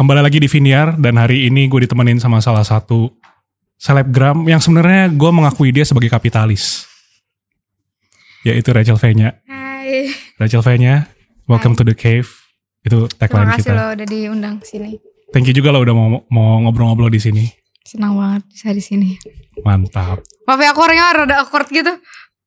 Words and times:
kembali 0.00 0.24
lagi 0.24 0.40
di 0.40 0.48
Viniar 0.48 0.96
dan 0.96 1.20
hari 1.20 1.44
ini 1.44 1.68
gue 1.68 1.84
ditemenin 1.84 2.16
sama 2.16 2.40
salah 2.40 2.64
satu 2.64 3.12
selebgram 3.76 4.48
yang 4.48 4.56
sebenarnya 4.56 5.12
gue 5.12 5.28
mengakui 5.28 5.76
dia 5.76 5.84
sebagai 5.84 6.08
kapitalis. 6.08 6.88
Yaitu 8.40 8.72
Rachel 8.72 8.96
Fenya. 8.96 9.36
Hai. 9.44 10.08
Rachel 10.40 10.64
Fenya, 10.64 11.04
welcome 11.44 11.76
to 11.76 11.84
the 11.84 11.92
cave. 11.92 12.32
Itu 12.80 13.12
tagline 13.12 13.52
Terima 13.52 13.56
kasih 13.60 13.68
kita. 13.68 13.76
lo 13.76 13.84
udah 13.92 14.06
diundang 14.08 14.56
sini. 14.64 14.96
Thank 15.36 15.52
you 15.52 15.54
juga 15.60 15.68
lo 15.68 15.84
udah 15.84 15.92
mau 15.92 16.24
mau 16.32 16.64
ngobrol-ngobrol 16.64 17.12
di 17.12 17.20
sini. 17.20 17.44
Senang 17.84 18.16
banget 18.16 18.48
bisa 18.48 18.72
di 18.72 18.80
sini. 18.80 19.20
Mantap. 19.60 20.24
Maaf 20.48 20.60
ya 20.64 20.72
aku 20.72 20.80
orangnya 20.80 21.12
rada 21.12 21.44
awkward 21.44 21.68
gitu. 21.68 21.92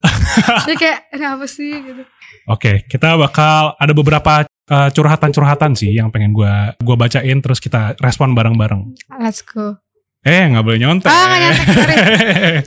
Jadi 0.66 0.74
kayak 0.74 1.14
ini 1.14 1.26
apa 1.30 1.46
sih 1.46 1.70
gitu. 1.70 2.02
Oke, 2.50 2.82
kita 2.90 3.14
bakal 3.14 3.78
ada 3.78 3.94
beberapa 3.94 4.42
uh, 4.70 4.90
curhatan-curhatan 4.94 5.76
sih 5.76 5.92
yang 5.92 6.14
pengen 6.14 6.32
gue 6.32 6.54
gua 6.80 6.96
bacain 6.96 7.40
terus 7.42 7.60
kita 7.60 7.98
respon 8.00 8.32
bareng-bareng. 8.38 8.96
Let's 9.20 9.44
go. 9.44 9.80
Eh, 10.24 10.48
nggak 10.48 10.64
boleh 10.64 10.80
nyontek. 10.80 11.12
Sorry. 11.12 12.64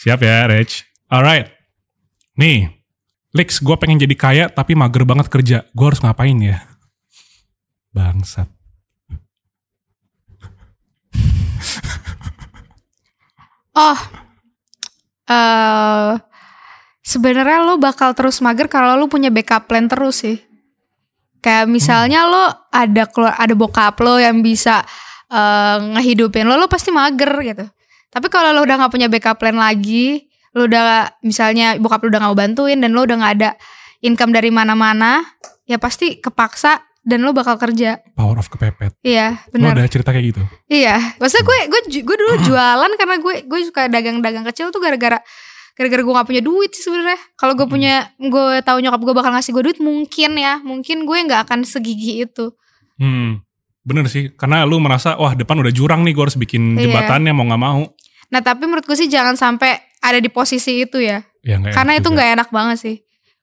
Siap 0.04 0.20
ya, 0.20 0.44
Rach. 0.44 0.84
Alright. 1.08 1.48
Nih, 2.36 2.68
Lex, 3.32 3.62
gue 3.64 3.76
pengen 3.78 4.00
jadi 4.00 4.16
kaya 4.18 4.44
tapi 4.50 4.76
mager 4.76 5.08
banget 5.08 5.32
kerja. 5.32 5.64
Gue 5.72 5.86
harus 5.88 6.02
ngapain 6.04 6.36
ya? 6.36 6.66
Bangsat. 7.96 8.48
Oh. 13.70 13.98
eh 15.30 16.18
sebenarnya 17.06 17.62
lo 17.62 17.78
bakal 17.78 18.12
terus 18.18 18.42
mager 18.42 18.66
kalau 18.66 18.98
lo 18.98 19.06
punya 19.06 19.30
backup 19.30 19.70
plan 19.70 19.86
terus 19.86 20.26
sih. 20.26 20.49
Kayak 21.40 21.66
misalnya 21.66 22.24
lo 22.24 22.44
ada 22.68 23.08
keluar 23.08 23.32
ada 23.34 23.52
bokap 23.52 23.96
lo 23.98 24.16
yang 24.16 24.40
bisa 24.40 24.84
eh, 25.26 25.78
ngehidupin 25.96 26.44
lo, 26.44 26.56
lo 26.56 26.68
pasti 26.68 26.90
mager 26.90 27.32
gitu. 27.40 27.64
Tapi 28.10 28.26
kalau 28.26 28.52
lo 28.52 28.60
udah 28.60 28.76
nggak 28.76 28.92
punya 28.92 29.06
backup 29.06 29.38
plan 29.38 29.54
lagi, 29.54 30.28
lo 30.52 30.66
udah 30.66 31.16
misalnya 31.20 31.78
bokap 31.78 32.02
lo 32.02 32.10
udah 32.10 32.20
nggak 32.20 32.32
mau 32.32 32.38
bantuin 32.38 32.76
dan 32.76 32.90
lo 32.92 33.06
udah 33.06 33.16
nggak 33.16 33.34
ada 33.40 33.50
income 34.00 34.32
dari 34.32 34.48
mana-mana, 34.48 35.22
ya 35.64 35.76
pasti 35.76 36.18
kepaksa 36.18 36.80
dan 37.00 37.22
lo 37.22 37.32
bakal 37.32 37.56
kerja. 37.56 38.00
Power 38.12 38.36
of 38.36 38.48
kepepet. 38.48 38.92
Iya, 39.00 39.40
Lo 39.48 39.56
benar. 39.56 39.78
ada 39.78 39.88
cerita 39.88 40.12
kayak 40.12 40.36
gitu? 40.36 40.42
Iya, 40.68 41.16
maksudnya 41.16 41.44
gue 41.44 41.58
gue 41.68 41.80
ju- 41.88 42.04
gue 42.04 42.16
dulu 42.16 42.34
jualan 42.44 42.90
karena 42.94 43.16
gue 43.16 43.34
gue 43.44 43.60
suka 43.64 43.88
dagang-dagang 43.88 44.44
kecil 44.44 44.68
tuh 44.68 44.80
gara-gara 44.80 45.16
gara-gara 45.80 46.04
gue 46.04 46.12
gak 46.12 46.28
punya 46.28 46.42
duit 46.44 46.76
sih 46.76 46.84
sebenarnya. 46.84 47.16
Kalau 47.40 47.56
gue 47.56 47.64
punya 47.64 48.12
gue 48.20 48.60
tahu 48.60 48.84
nyokap 48.84 49.00
gue 49.00 49.14
bakal 49.16 49.32
ngasih 49.32 49.56
gue 49.56 49.62
duit 49.64 49.78
mungkin 49.80 50.36
ya, 50.36 50.60
mungkin 50.60 51.08
gue 51.08 51.16
nggak 51.24 51.48
akan 51.48 51.64
segigi 51.64 52.28
itu. 52.28 52.52
Hmm, 53.00 53.40
bener 53.80 54.04
sih. 54.06 54.28
Karena 54.36 54.68
lu 54.68 54.76
merasa, 54.76 55.16
wah 55.16 55.32
depan 55.32 55.56
udah 55.56 55.72
jurang 55.72 56.04
nih, 56.04 56.12
gue 56.12 56.24
harus 56.28 56.36
bikin 56.36 56.76
Iya. 56.76 56.84
jembatannya 56.84 57.32
mau 57.32 57.48
nggak 57.48 57.62
mau. 57.64 57.80
Nah 58.28 58.40
tapi 58.44 58.68
menurut 58.68 58.84
gue 58.84 58.92
sih 58.94 59.08
jangan 59.08 59.40
sampai 59.40 59.80
ada 60.04 60.20
di 60.20 60.28
posisi 60.28 60.84
itu 60.84 61.00
ya, 61.00 61.24
Ya, 61.40 61.56
karena 61.72 61.96
itu 61.96 62.12
nggak 62.12 62.28
enak 62.36 62.48
banget 62.52 62.76
sih. 62.76 62.96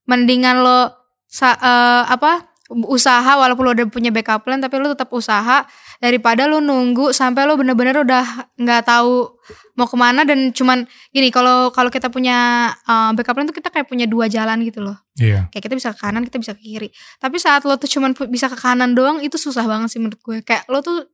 Mendingan 0.06 0.62
lo 0.62 0.94
sa- 1.26 1.58
eh, 1.58 2.04
apa 2.08 2.54
usaha 2.68 3.40
walaupun 3.40 3.64
lo 3.64 3.72
udah 3.72 3.88
punya 3.88 4.12
backup 4.12 4.44
plan 4.44 4.60
tapi 4.60 4.76
lo 4.76 4.92
tetap 4.92 5.08
usaha 5.16 5.64
daripada 6.04 6.46
lo 6.52 6.60
nunggu 6.60 7.16
sampai 7.16 7.48
lo 7.48 7.56
bener-bener 7.56 8.04
udah 8.04 8.52
nggak 8.60 8.82
tahu 8.84 9.40
mau 9.80 9.88
ke 9.88 9.96
mana. 9.96 10.28
Dan 10.28 10.52
cuman 10.52 10.84
gini 11.16 11.32
kalau 11.32 11.72
kalau 11.72 11.88
kita 11.88 12.12
punya 12.12 12.70
eh, 12.76 13.12
backup 13.16 13.34
plan 13.40 13.48
tuh 13.48 13.56
kita 13.56 13.72
kayak 13.72 13.88
punya 13.88 14.04
dua 14.04 14.28
jalan 14.28 14.60
gitu 14.68 14.84
loh. 14.84 15.00
Iya. 15.18 15.50
kayak 15.50 15.64
kita 15.66 15.76
bisa 15.80 15.90
ke 15.96 16.00
kanan 16.04 16.22
kita 16.28 16.38
bisa 16.38 16.54
ke 16.54 16.62
kiri. 16.62 16.90
Tapi 17.18 17.36
saat 17.42 17.66
lo 17.66 17.74
tuh 17.80 17.90
cuman 17.90 18.14
bisa 18.30 18.52
ke 18.52 18.58
kanan 18.60 18.94
doang 18.94 19.18
itu 19.24 19.34
susah 19.40 19.66
banget 19.66 19.90
sih 19.96 20.00
menurut 20.04 20.20
gue. 20.22 20.38
Kayak 20.44 20.68
lo 20.70 20.84
tuh 20.84 21.08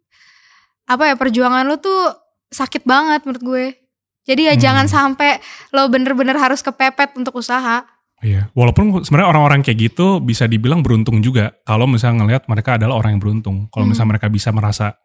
apa 0.83 1.07
ya 1.07 1.15
perjuangan 1.15 1.63
lo 1.63 1.79
tuh 1.79 2.11
sakit 2.51 2.83
banget 2.83 3.23
menurut 3.23 3.43
gue. 3.45 3.65
Jadi 4.23 4.47
ya 4.47 4.55
Hmm. 4.55 4.63
jangan 4.63 4.85
sampai 4.87 5.39
lo 5.75 5.87
bener-bener 5.91 6.35
harus 6.39 6.63
kepepet 6.63 7.15
untuk 7.19 7.35
usaha 7.39 7.83
Iya, 8.23 8.47
walaupun 8.55 9.03
sebenarnya 9.03 9.29
orang-orang 9.29 9.59
kayak 9.61 9.91
gitu 9.91 10.17
bisa 10.17 10.47
dibilang 10.47 10.79
beruntung 10.79 11.19
juga 11.19 11.51
kalau 11.61 11.83
misalnya 11.83 12.23
ngelihat 12.23 12.43
mereka 12.47 12.79
adalah 12.79 12.95
orang 12.95 13.19
yang 13.19 13.21
beruntung. 13.21 13.67
Kalau 13.67 13.83
Hmm. 13.83 13.91
misalnya 13.91 14.15
mereka 14.15 14.27
bisa 14.27 14.49
merasa 14.49 14.95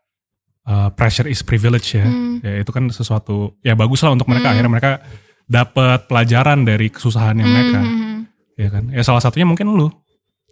uh, 0.62 0.92
pressure 0.92 1.26
is 1.26 1.42
privilege 1.42 1.98
ya, 1.98 2.06
Hmm. 2.06 2.38
ya 2.38 2.60
itu 2.60 2.70
kan 2.70 2.86
sesuatu 2.88 3.58
ya 3.60 3.74
bagus 3.74 4.04
lah 4.04 4.14
untuk 4.14 4.28
mereka. 4.28 4.48
Hmm. 4.48 4.54
Akhirnya 4.54 4.70
mereka 4.70 4.92
dapat 5.44 6.06
pelajaran 6.06 6.62
dari 6.62 6.88
kesusahan 6.88 7.34
yang 7.34 7.48
mereka, 7.48 7.80
Hmm. 7.80 8.18
ya 8.54 8.68
kan? 8.68 8.84
Ya 8.88 9.02
salah 9.02 9.18
satunya 9.18 9.48
mungkin 9.48 9.66
lu. 9.72 9.88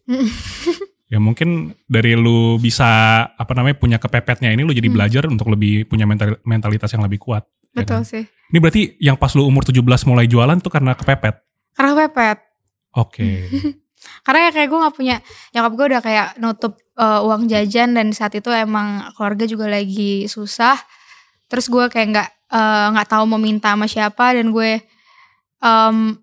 Hmm. 0.08 0.26
ya 1.12 1.22
mungkin 1.22 1.70
dari 1.86 2.18
lu 2.18 2.58
bisa 2.58 2.88
apa 3.28 3.52
namanya 3.54 3.78
punya 3.78 3.94
kepepetnya 3.96 4.50
ini 4.50 4.66
lu 4.66 4.72
jadi 4.72 4.88
Hmm. 4.88 4.96
belajar 4.96 5.22
untuk 5.28 5.46
lebih 5.46 5.86
punya 5.86 6.02
mental- 6.02 6.42
mentalitas 6.42 6.90
yang 6.90 7.04
lebih 7.04 7.20
kuat. 7.20 7.46
ya 7.68 7.84
betul 7.84 8.00
kan? 8.00 8.08
sih 8.08 8.24
Ini 8.24 8.56
berarti 8.56 8.82
yang 8.98 9.14
pas 9.14 9.36
lu 9.36 9.44
umur 9.44 9.60
17 9.60 9.84
mulai 10.02 10.24
jualan 10.24 10.56
tuh 10.58 10.72
karena 10.72 10.96
kepepet. 10.96 11.44
karena 11.76 11.92
kepepet 11.92 12.38
Oke. 12.96 13.52
karena 14.26 14.48
ya 14.48 14.50
kayak 14.54 14.68
gue 14.70 14.78
nggak 14.78 14.96
punya 14.96 15.16
nyokap 15.54 15.72
gue 15.72 15.86
udah 15.94 16.02
kayak 16.02 16.28
nutup 16.38 16.74
uh, 16.98 17.26
uang 17.26 17.50
jajan 17.50 17.94
dan 17.94 18.10
saat 18.14 18.34
itu 18.34 18.50
emang 18.50 19.10
keluarga 19.14 19.44
juga 19.46 19.66
lagi 19.70 20.26
susah. 20.26 20.78
Terus 21.46 21.70
gue 21.70 21.84
kayak 21.86 22.06
nggak 22.10 22.28
uh, 22.50 22.86
nggak 22.96 23.08
tahu 23.10 23.24
mau 23.26 23.40
minta 23.40 23.74
sama 23.74 23.86
siapa 23.86 24.34
dan 24.34 24.50
gue 24.50 24.82
um, 25.62 26.18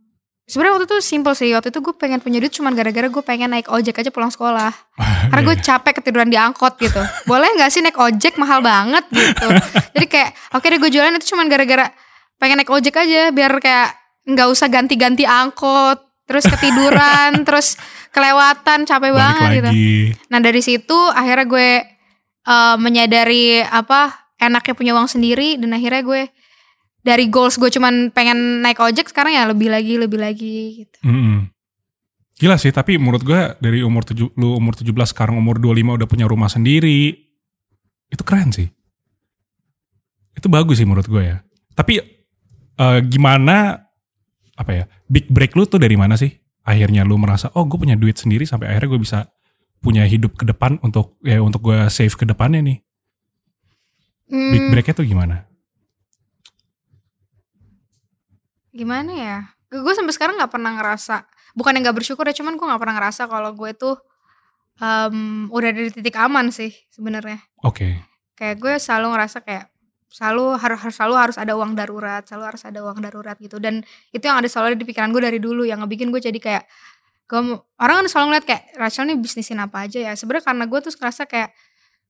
sebenarnya 0.48 0.74
waktu 0.80 0.86
itu 0.92 0.98
simple 1.00 1.36
sih. 1.36 1.52
Waktu 1.56 1.72
itu 1.72 1.80
gue 1.80 1.96
pengen 1.96 2.20
punya 2.20 2.44
duit 2.44 2.54
cuman 2.54 2.76
gara-gara 2.76 3.08
gue 3.08 3.24
pengen 3.24 3.50
naik 3.56 3.68
ojek 3.72 4.04
aja 4.04 4.12
pulang 4.12 4.32
sekolah. 4.32 4.72
Karena 5.32 5.42
gue 5.44 5.56
capek 5.64 5.94
ketiduran 6.04 6.30
di 6.32 6.38
angkot 6.40 6.76
gitu. 6.80 7.00
Boleh 7.28 7.50
nggak 7.56 7.70
sih 7.72 7.80
naik 7.80 7.98
ojek? 8.00 8.36
Mahal 8.36 8.60
banget 8.60 9.06
gitu. 9.12 9.48
Jadi 9.96 10.06
kayak 10.08 10.30
oke 10.56 10.66
deh 10.68 10.80
gue 10.80 10.92
jualan 10.92 11.16
itu 11.20 11.36
cuman 11.36 11.48
gara-gara 11.48 11.88
pengen 12.36 12.60
naik 12.60 12.72
ojek 12.72 12.96
aja 13.00 13.32
biar 13.32 13.52
kayak 13.64 13.96
nggak 14.24 14.48
usah 14.52 14.68
ganti-ganti 14.72 15.28
angkot 15.28 16.13
terus 16.24 16.44
ketiduran 16.48 17.40
terus 17.48 17.76
kelewatan 18.14 18.86
capek 18.88 19.12
Balik 19.12 19.20
banget 19.20 19.50
gitu 19.50 19.70
lagi. 19.70 19.94
nah 20.32 20.40
dari 20.40 20.62
situ 20.64 21.00
akhirnya 21.12 21.46
gue 21.48 21.70
eh, 22.48 22.76
menyadari 22.80 23.60
apa 23.64 24.32
enaknya 24.40 24.74
punya 24.76 24.92
uang 24.96 25.10
sendiri 25.12 25.60
dan 25.60 25.76
akhirnya 25.76 26.04
gue 26.04 26.22
dari 27.04 27.28
goals 27.28 27.60
gue 27.60 27.68
cuman 27.68 28.16
pengen 28.16 28.64
naik 28.64 28.80
ojek 28.80 29.12
sekarang 29.12 29.36
ya 29.36 29.44
lebih 29.48 29.68
lagi 29.68 30.00
lebih 30.00 30.20
lagi 30.20 30.84
gitu 30.84 31.00
Mm-mm. 31.04 31.54
Gila 32.34 32.58
sih, 32.58 32.74
tapi 32.74 32.98
menurut 32.98 33.22
gue 33.22 33.56
dari 33.62 33.86
umur 33.86 34.04
tujuh, 34.04 34.34
lu 34.36 34.58
umur 34.58 34.74
17 34.74 34.90
sekarang 35.14 35.38
umur 35.38 35.62
25 35.62 36.02
udah 36.02 36.08
punya 36.10 36.26
rumah 36.26 36.50
sendiri. 36.50 37.14
Itu 38.10 38.26
keren 38.26 38.50
sih. 38.50 38.68
Itu 40.34 40.50
bagus 40.50 40.82
sih 40.82 40.88
menurut 40.90 41.06
gue 41.06 41.24
ya. 41.24 41.46
Tapi 41.78 42.02
eh, 42.76 43.00
gimana 43.06 43.86
apa 44.54 44.72
ya? 44.72 44.84
Big 45.08 45.30
break 45.30 45.54
lu 45.54 45.66
tuh 45.66 45.82
dari 45.82 45.98
mana 45.98 46.14
sih? 46.16 46.30
Akhirnya 46.64 47.04
lu 47.04 47.20
merasa, 47.20 47.52
oh 47.60 47.68
gue 47.68 47.76
punya 47.76 48.00
duit 48.00 48.16
sendiri 48.16 48.48
sampai 48.48 48.72
akhirnya 48.72 48.90
gue 48.96 49.02
bisa 49.04 49.20
punya 49.84 50.08
hidup 50.08 50.40
ke 50.40 50.48
depan 50.48 50.80
untuk 50.80 51.20
ya 51.20 51.44
untuk 51.44 51.60
gue 51.60 51.92
save 51.92 52.16
ke 52.16 52.24
depannya 52.24 52.64
nih. 52.64 52.78
Big 54.32 54.64
Hmm, 54.64 54.72
breaknya 54.72 54.96
tuh 54.96 55.06
gimana? 55.06 55.46
gimana 58.74 59.12
ya 59.14 59.38
gue 59.70 59.94
sampai 59.94 60.14
sekarang 60.14 60.36
nggak 60.38 60.50
pernah 60.50 60.74
ngerasa 60.78 61.26
bukan 61.54 61.78
yang 61.78 61.84
nggak 61.86 61.98
bersyukur 62.02 62.26
ya 62.26 62.34
cuman 62.34 62.58
gue 62.58 62.66
nggak 62.66 62.82
pernah 62.82 62.96
ngerasa 62.98 63.30
kalau 63.30 63.54
gue 63.54 63.72
tuh 63.78 63.96
em, 64.82 65.46
udah 65.54 65.70
ada 65.70 65.82
di 65.82 65.92
titik 65.94 66.18
aman 66.18 66.50
sih 66.50 66.74
sebenarnya 66.90 67.38
Oke. 67.62 68.02
kayak 68.34 68.58
gue 68.58 68.74
selalu 68.82 69.14
ngerasa 69.14 69.46
kayak 69.46 69.70
selalu 70.14 70.62
harus 70.62 70.78
harus 70.78 70.94
selalu 70.94 71.16
harus 71.18 71.38
ada 71.42 71.58
uang 71.58 71.74
darurat 71.74 72.22
selalu 72.22 72.54
harus 72.54 72.64
ada 72.70 72.80
uang 72.86 73.02
darurat 73.02 73.34
gitu. 73.42 73.58
Dan 73.58 73.82
itu 74.14 74.22
yang 74.22 74.38
ada 74.38 74.46
selalu 74.46 74.78
di 74.78 74.86
pikiran 74.86 75.10
gue 75.10 75.22
dari 75.26 75.42
dulu 75.42 75.66
yang 75.66 75.82
ngebikin 75.82 76.14
gue 76.14 76.22
jadi 76.22 76.38
kayak 76.38 76.64
gue 77.26 77.42
orang 77.82 78.06
kan 78.06 78.08
selalu 78.14 78.26
ngeliat 78.30 78.46
kayak 78.46 78.64
Rachel 78.78 79.10
nih 79.10 79.18
bisnisin 79.18 79.58
apa 79.58 79.90
aja 79.90 79.98
ya? 79.98 80.14
Sebenarnya 80.14 80.46
karena 80.54 80.64
gue 80.70 80.80
tuh 80.86 80.94
ngerasa 80.94 81.26
kayak 81.26 81.50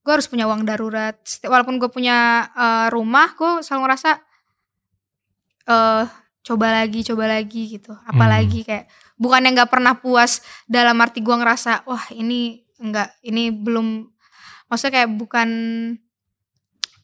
gue 0.04 0.12
harus 0.12 0.28
punya 0.28 0.52
uang 0.52 0.68
darurat. 0.68 1.16
Walaupun 1.48 1.80
gue 1.80 1.88
punya 1.88 2.52
eh, 2.52 2.88
rumah 2.92 3.32
gue 3.40 3.64
selalu 3.64 3.88
ngerasa 3.88 4.12
eh 5.64 6.06
coba 6.44 6.68
lagi 6.84 7.08
coba 7.08 7.24
lagi 7.40 7.80
gitu. 7.80 7.96
Apalagi 8.04 8.68
kayak 8.68 8.92
bukan 9.16 9.48
yang 9.48 9.56
nggak 9.56 9.72
pernah 9.72 9.96
puas 9.96 10.44
dalam 10.68 11.00
arti 11.00 11.24
gue 11.24 11.32
ngerasa 11.32 11.88
wah 11.88 12.04
ini 12.12 12.68
enggak 12.84 13.16
ini 13.24 13.48
belum 13.56 14.12
maksudnya 14.68 14.94
kayak 15.00 15.12
bukan 15.16 15.50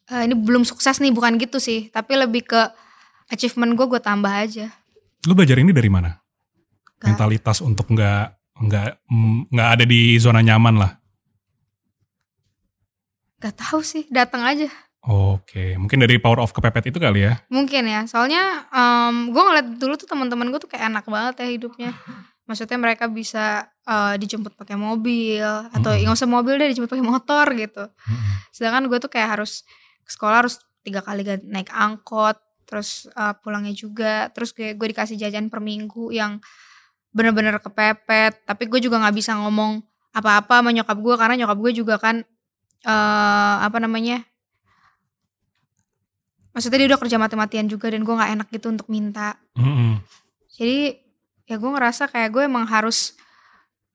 eh, 0.10 0.24
ini 0.24 0.34
belum 0.34 0.64
sukses 0.64 0.98
nih 0.98 1.10
bukan 1.10 1.36
gitu 1.36 1.58
sih 1.58 1.88
tapi 1.88 2.16
lebih 2.16 2.44
ke 2.44 2.62
achievement 3.28 3.74
gue 3.74 3.86
gue 3.88 4.02
tambah 4.02 4.30
aja 4.30 4.74
Lu 5.22 5.36
belajar 5.36 5.56
ini 5.56 5.70
dari 5.70 5.88
mana? 5.88 6.16
Gak- 6.98 7.12
Mentalitas 7.12 7.60
untuk 7.60 7.88
nggak 7.88 8.26
nggak 8.60 8.88
mm, 9.06 9.40
nggak 9.50 9.70
ada 9.70 9.84
di 9.84 10.02
zona 10.16 10.40
nyaman 10.40 10.76
lah. 10.76 10.92
gak 13.38 13.56
tahu 13.56 13.80
sih 13.80 14.04
datang 14.10 14.44
aja 14.44 14.68
Oke, 15.00 15.80
mungkin 15.80 16.04
dari 16.04 16.20
power 16.20 16.44
of 16.44 16.52
kepepet 16.52 16.92
itu 16.92 17.00
kali 17.00 17.24
ya. 17.24 17.40
mungkin 17.48 17.88
ya 17.88 18.04
soalnya 18.04 18.68
gue 19.26 19.42
ngeliat 19.42 19.80
dulu 19.80 19.96
tuh 19.96 20.04
teman-teman 20.06 20.52
gue 20.52 20.60
tuh 20.60 20.68
kayak 20.68 20.92
enak 20.92 21.06
banget 21.08 21.36
ya 21.40 21.48
hidupnya 21.50 21.92
maksudnya 22.44 22.76
mereka 22.76 23.08
bisa 23.08 23.46
eh, 23.82 24.16
dijemput 24.18 24.56
pakai 24.56 24.76
mobil 24.76 25.40
atau 25.72 25.96
nggak 25.96 26.14
usah 26.14 26.28
mobil 26.28 26.56
deh 26.56 26.68
dijemput 26.68 26.92
pakai 26.92 27.06
motor 27.06 27.46
gitu 27.54 27.88
Mm-mm. 27.88 28.36
sedangkan 28.52 28.84
gue 28.86 29.00
tuh 29.00 29.08
kayak 29.08 29.40
harus 29.40 29.64
sekolah 30.10 30.46
harus 30.46 30.58
tiga 30.82 31.06
kali 31.06 31.22
naik 31.46 31.70
angkot 31.70 32.36
terus 32.66 33.06
eh, 33.14 33.34
pulangnya 33.42 33.74
juga 33.74 34.30
terus 34.34 34.54
kayak 34.54 34.78
gue 34.78 34.88
dikasih 34.94 35.18
jajan 35.18 35.48
per 35.54 35.62
minggu 35.62 36.10
yang 36.10 36.42
bener-bener 37.14 37.58
kepepet 37.58 38.46
tapi 38.46 38.70
gue 38.70 38.82
juga 38.82 39.02
nggak 39.02 39.16
bisa 39.18 39.34
ngomong 39.38 39.82
apa-apa 40.14 40.62
sama 40.62 40.74
nyokap 40.74 40.98
gue 40.98 41.16
karena 41.18 41.36
nyokap 41.46 41.58
gue 41.58 41.72
juga 41.74 41.96
kan 41.98 42.22
eh 42.80 43.56
apa 43.62 43.78
namanya 43.82 44.26
maksudnya 46.54 46.82
dia 46.82 46.90
udah 46.94 47.00
kerja 47.02 47.18
mati-matian 47.22 47.68
juga 47.70 47.90
dan 47.94 48.02
gue 48.06 48.14
nggak 48.14 48.32
enak 48.40 48.48
gitu 48.54 48.68
untuk 48.74 48.88
minta 48.90 49.38
Mm-mm. 49.58 50.02
jadi 50.54 50.98
ya 51.50 51.56
gue 51.58 51.70
ngerasa 51.70 52.10
kayak 52.10 52.30
gue 52.34 52.44
emang 52.46 52.66
harus 52.70 53.18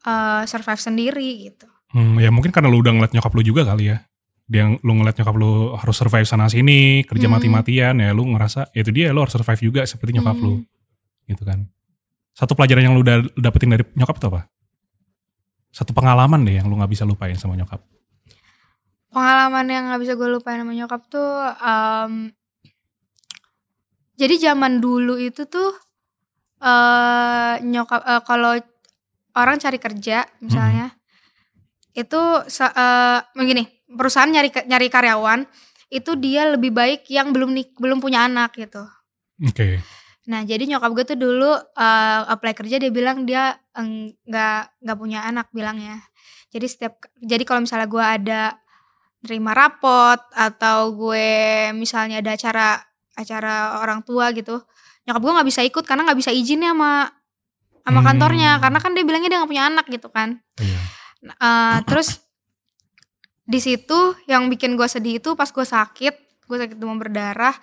eh, 0.07 0.43
survive 0.51 0.83
sendiri 0.83 1.51
gitu 1.51 1.67
Hmm, 1.95 2.19
ya 2.19 2.27
mungkin 2.35 2.51
karena 2.51 2.67
lu 2.67 2.83
udah 2.83 2.91
ngeliat 2.91 3.15
nyokap 3.15 3.31
lu 3.39 3.47
juga 3.47 3.63
kali 3.63 3.95
ya. 3.95 4.03
Dia 4.45 4.69
lu 4.71 4.93
ngeliat 4.93 5.17
nyokap 5.17 5.35
lu 5.35 5.53
harus 5.75 5.97
survive 5.97 6.25
sana 6.25 6.47
sini, 6.47 7.01
kerja 7.03 7.27
Hmm. 7.27 7.37
mati-matian 7.37 7.97
ya 7.97 8.13
lu 8.13 8.29
ngerasa 8.29 8.69
ya 8.71 8.81
itu 8.81 8.93
dia 8.93 9.09
lu 9.09 9.25
harus 9.25 9.33
survive 9.33 9.61
juga 9.63 9.81
seperti 9.85 10.15
nyokap 10.15 10.37
lu. 10.37 10.61
Hmm. 10.61 10.65
Gitu 11.25 11.43
kan. 11.43 11.65
Satu 12.33 12.53
pelajaran 12.53 12.83
yang 12.83 12.95
lu 12.95 13.01
udah 13.01 13.25
dapetin 13.35 13.71
dari 13.71 13.85
nyokap 13.95 14.19
itu 14.19 14.27
apa? 14.29 14.41
Satu 15.71 15.91
pengalaman 15.91 16.43
deh 16.43 16.59
yang 16.59 16.67
lu 16.67 16.77
nggak 16.77 16.89
bisa 16.89 17.03
lupain 17.03 17.35
sama 17.35 17.55
nyokap. 17.55 17.81
pengalaman 19.09 19.67
yang 19.67 19.87
nggak 19.87 20.03
bisa 20.03 20.13
gue 20.13 20.27
lupain 20.27 20.59
sama 20.59 20.75
nyokap 20.75 21.07
tuh 21.07 21.31
em, 21.55 22.35
jadi 24.15 24.35
zaman 24.43 24.79
dulu 24.79 25.15
itu 25.19 25.47
tuh 25.47 25.71
eh 26.59 27.55
nyokap 27.61 28.03
eh, 28.03 28.23
kalau 28.23 28.59
orang 29.35 29.57
cari 29.59 29.79
kerja 29.79 30.27
misalnya 30.41 30.91
itu 31.93 32.19
sa- 32.49 32.75
eh, 32.75 33.19
begini 33.35 33.84
perusahaan 33.95 34.29
nyari 34.29 34.51
nyari 34.67 34.89
karyawan 34.89 35.41
itu 35.89 36.19
dia 36.19 36.51
lebih 36.51 36.71
baik 36.71 37.07
yang 37.07 37.31
belum 37.31 37.51
nik 37.51 37.75
belum 37.79 37.99
punya 37.99 38.27
anak 38.27 38.55
gitu 38.55 38.83
Oke. 39.43 39.83
Nah, 40.25 40.41
jadi 40.41 40.65
nyokap 40.65 40.91
gue 40.95 41.05
tuh 41.05 41.19
dulu 41.21 41.53
eh, 41.53 42.21
apply 42.33 42.57
kerja 42.57 42.81
dia 42.81 42.89
bilang 42.89 43.29
dia 43.29 43.53
eng- 43.77 44.17
nggak 44.25 44.81
nggak 44.81 44.97
punya 44.97 45.21
anak 45.21 45.53
bilangnya. 45.53 46.01
Jadi 46.49 46.65
setiap 46.65 46.97
jadi 47.19 47.45
kalau 47.45 47.61
misalnya 47.61 47.85
gue 47.85 48.01
ada 48.01 48.43
terima 49.21 49.53
rapot 49.53 50.17
atau 50.33 50.97
gue 50.97 51.29
misalnya 51.77 52.25
ada 52.25 52.33
acara 52.33 52.81
acara 53.13 53.85
orang 53.85 54.01
tua 54.01 54.33
gitu, 54.33 54.65
nyokap 55.05 55.21
gue 55.21 55.33
nggak 55.37 55.49
bisa 55.53 55.61
ikut 55.61 55.85
karena 55.85 56.09
nggak 56.09 56.19
bisa 56.25 56.33
izinnya 56.33 56.73
sama 56.73 57.13
sama 57.85 58.01
Hmm. 58.01 58.09
kantornya 58.09 58.51
karena 58.65 58.79
kan 58.81 58.91
dia 58.97 59.05
bilangnya 59.05 59.29
dia 59.29 59.39
nggak 59.45 59.51
punya 59.53 59.65
anak 59.69 59.87
gitu 59.93 60.09
kan. 60.09 60.41
Iya. 60.57 60.81
Eh, 61.27 61.79
terus 61.85 62.24
di 63.45 63.61
situ 63.61 64.17
yang 64.25 64.49
bikin 64.49 64.75
gue 64.75 64.89
sedih 64.89 65.21
itu 65.21 65.37
pas 65.37 65.49
gue 65.49 65.67
sakit, 65.67 66.15
gue 66.49 66.57
sakit 66.57 66.77
demam 66.81 66.97
berdarah. 66.97 67.55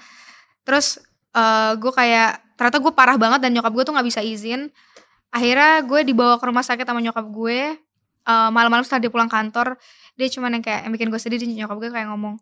Terus 0.66 1.02
eh, 1.34 1.74
gue 1.78 1.92
kayak 1.92 2.56
ternyata 2.58 2.78
gue 2.78 2.94
parah 2.94 3.18
banget 3.18 3.42
dan 3.42 3.52
nyokap 3.58 3.74
gue 3.74 3.84
tuh 3.90 3.94
nggak 3.98 4.08
bisa 4.08 4.22
izin. 4.22 4.70
Akhirnya 5.32 5.82
gue 5.82 6.00
dibawa 6.06 6.38
ke 6.38 6.46
rumah 6.46 6.62
sakit 6.66 6.86
sama 6.86 7.02
nyokap 7.02 7.26
gue. 7.30 7.60
Eh, 8.22 8.50
malam-malam 8.54 8.86
setelah 8.86 9.02
dia 9.08 9.12
pulang 9.12 9.32
kantor, 9.32 9.76
dia 10.14 10.28
cuman 10.30 10.60
yang 10.60 10.64
kayak 10.64 10.82
yang 10.86 10.94
bikin 10.94 11.08
gue 11.10 11.20
sedih. 11.22 11.38
Dia 11.42 11.66
nyokap 11.66 11.78
gue 11.82 11.90
kayak 11.90 12.08
ngomong, 12.14 12.36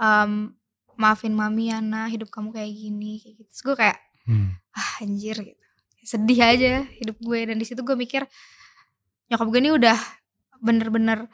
"Em, 0.00 0.56
maafin 0.96 1.36
mami 1.36 1.68
ya 1.68 1.84
nah 1.84 2.08
hidup 2.08 2.32
kamu 2.32 2.56
kayak 2.56 2.72
gini 2.72 3.20
kayak 3.20 3.34
gitu. 3.44 3.48
Terus 3.52 3.62
gue 3.62 3.76
kayak 3.76 3.98
Hmm. 4.26 4.58
ah 4.74 5.06
anjir 5.06 5.38
gitu 5.38 5.62
sedih 6.02 6.38
aja 6.42 6.82
hidup 6.98 7.14
gue 7.22 7.46
dan 7.46 7.58
di 7.58 7.66
situ 7.66 7.78
gue 7.86 7.94
mikir 7.94 8.26
nyokap 9.30 9.46
gue 9.46 9.60
ini 9.62 9.70
udah 9.70 9.94
bener-bener 10.58 11.30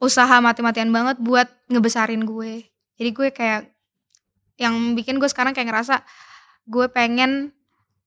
usaha 0.00 0.40
mati-matian 0.40 0.88
banget 0.90 1.20
buat 1.20 1.46
ngebesarin 1.68 2.24
gue. 2.24 2.66
Jadi 2.96 3.10
gue 3.12 3.28
kayak 3.30 3.70
yang 4.56 4.96
bikin 4.96 5.20
gue 5.20 5.28
sekarang 5.28 5.52
kayak 5.52 5.68
ngerasa 5.68 6.02
gue 6.66 6.86
pengen 6.88 7.52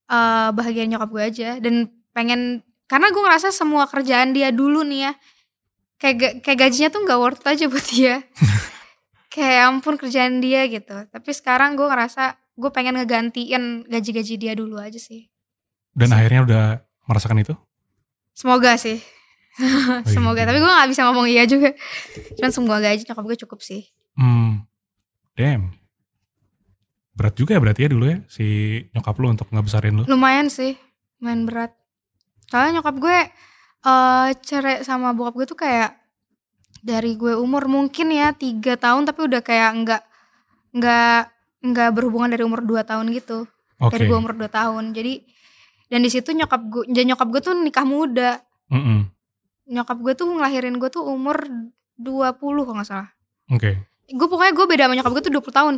eh 0.10 0.50
bahagiain 0.52 0.90
nyokap 0.90 1.10
gue 1.14 1.24
aja. 1.24 1.50
Dan 1.62 1.94
pengen 2.12 2.66
karena 2.90 3.14
gue 3.14 3.22
ngerasa 3.22 3.54
semua 3.54 3.86
kerjaan 3.86 4.34
dia 4.34 4.50
dulu 4.50 4.82
nih 4.84 5.10
ya 5.10 5.14
kayak 6.04 6.44
kayak 6.44 6.60
gajinya 6.60 6.90
tuh 6.92 7.02
nggak 7.08 7.20
worth 7.22 7.46
aja 7.48 7.66
buat 7.72 7.86
dia. 7.88 8.16
Kayak 9.34 9.50
ya 9.50 9.64
ampun 9.66 9.98
kerjaan 9.98 10.46
dia 10.46 10.70
gitu. 10.70 10.94
Tapi 11.10 11.32
sekarang 11.34 11.74
gue 11.74 11.90
ngerasa 11.90 12.38
gue 12.54 12.70
pengen 12.70 13.02
ngegantiin 13.02 13.90
gaji-gaji 13.90 14.38
dia 14.38 14.54
dulu 14.54 14.78
aja 14.78 15.02
sih. 15.02 15.26
Dan 15.90 16.14
akhirnya 16.14 16.46
udah 16.46 16.64
merasakan 17.10 17.42
itu? 17.42 17.58
semoga 18.34 18.78
sih. 18.78 19.02
semoga 20.14 20.44
tapi 20.44 20.58
gue 20.58 20.70
nggak 20.70 20.90
bisa 20.90 21.06
ngomong 21.06 21.30
iya 21.30 21.44
juga 21.46 21.72
cuman 22.40 22.52
semoga 22.52 22.88
aja 22.90 23.04
nyokap 23.04 23.26
gue 23.26 23.38
cukup 23.46 23.60
sih 23.62 23.84
Hmm. 24.14 24.62
Damn. 25.34 25.74
Berat 27.14 27.34
juga 27.34 27.58
ya 27.58 27.62
berarti 27.62 27.82
ya 27.86 27.90
dulu 27.90 28.06
ya 28.10 28.22
si 28.30 28.46
nyokap 28.94 29.18
lu 29.18 29.28
untuk 29.30 29.50
ngebesarin 29.50 30.02
lu. 30.02 30.04
lumayan 30.06 30.50
sih 30.50 30.78
lumayan 31.18 31.46
berat 31.46 31.72
soalnya 32.46 32.82
nyokap 32.82 32.96
gue 32.98 33.18
eh 33.84 34.30
cerai 34.42 34.82
sama 34.82 35.14
bokap 35.14 35.34
gue 35.34 35.46
tuh 35.50 35.60
kayak 35.60 35.98
dari 36.82 37.18
gue 37.18 37.38
umur 37.38 37.66
mungkin 37.66 38.14
ya 38.14 38.34
tiga 38.38 38.78
tahun 38.78 39.06
tapi 39.06 39.26
udah 39.30 39.42
kayak 39.42 39.70
nggak 39.82 40.04
nggak 40.74 41.22
nggak 41.64 41.90
berhubungan 41.96 42.30
dari 42.30 42.44
umur 42.44 42.60
2 42.60 42.84
tahun 42.84 43.08
gitu 43.14 43.46
Oke. 43.80 43.94
dari 43.94 44.10
gue 44.10 44.18
umur 44.18 44.36
2 44.36 44.46
tahun 44.50 44.92
jadi 44.92 45.22
dan 45.88 46.00
di 46.02 46.10
situ 46.10 46.34
nyokap 46.34 46.62
gue 46.70 46.84
dan 46.92 47.14
nyokap 47.14 47.28
gue 47.30 47.42
tuh 47.42 47.56
nikah 47.56 47.86
muda 47.88 48.42
Mm-mm. 48.74 49.06
Nyokap 49.66 49.98
gue 49.98 50.14
tuh 50.14 50.28
ngelahirin 50.28 50.76
gue 50.76 50.90
tuh 50.90 51.04
umur 51.04 51.40
20 51.96 52.36
kalau 52.36 52.74
nggak 52.74 52.88
salah 52.88 53.10
Oke. 53.48 53.80
gue 54.06 54.28
pokoknya 54.28 54.52
gue 54.52 54.66
beda 54.66 54.84
sama 54.86 54.96
nyokap 54.96 55.12
gue 55.14 55.24
tuh 55.24 55.34
20 55.34 55.52
tahun 55.52 55.76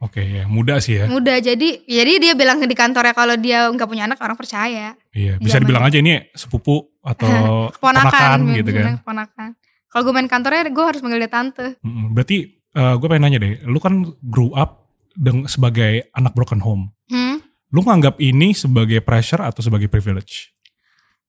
Oke 0.00 0.24
ya, 0.24 0.48
muda 0.48 0.80
sih 0.80 0.96
ya. 0.96 1.04
muda 1.06 1.36
jadi 1.38 1.84
jadi 1.84 2.12
dia 2.16 2.32
bilang 2.32 2.56
di 2.58 2.72
kantornya 2.72 3.12
kalau 3.12 3.36
dia 3.36 3.68
nggak 3.68 3.84
punya 3.84 4.08
anak 4.08 4.16
orang 4.18 4.32
percaya 4.32 4.96
Iya, 5.12 5.36
bisa 5.36 5.60
Zaman- 5.60 5.62
dibilang 5.62 5.84
aja 5.84 5.98
ini 5.98 6.24
sepupu 6.32 6.88
atau 7.00 7.28
keponakan 7.76 8.08
keponakan 8.08 8.38
gitu 8.56 8.70
kan. 8.72 8.94
keponakan 8.96 9.48
kalau 9.90 10.02
gue 10.06 10.14
main 10.14 10.30
kantornya 10.30 10.70
gue 10.70 10.84
harus 10.86 11.02
manggil 11.02 11.18
dia 11.18 11.28
tante. 11.28 11.66
Berarti 11.82 12.36
eh, 12.54 12.94
gue 12.94 13.06
pengen 13.10 13.26
nanya 13.26 13.42
deh, 13.42 13.58
lu 13.66 13.82
kan 13.82 14.06
grew 14.22 14.54
up 14.54 14.86
deng 15.12 15.50
sebagai 15.50 16.06
anak 16.14 16.30
broken 16.30 16.62
home. 16.62 16.94
hmm? 17.10 17.42
Lu 17.74 17.82
nganggap 17.82 18.22
ini 18.22 18.54
sebagai 18.54 19.02
pressure 19.02 19.42
atau 19.42 19.58
sebagai 19.60 19.90
privilege? 19.90 20.54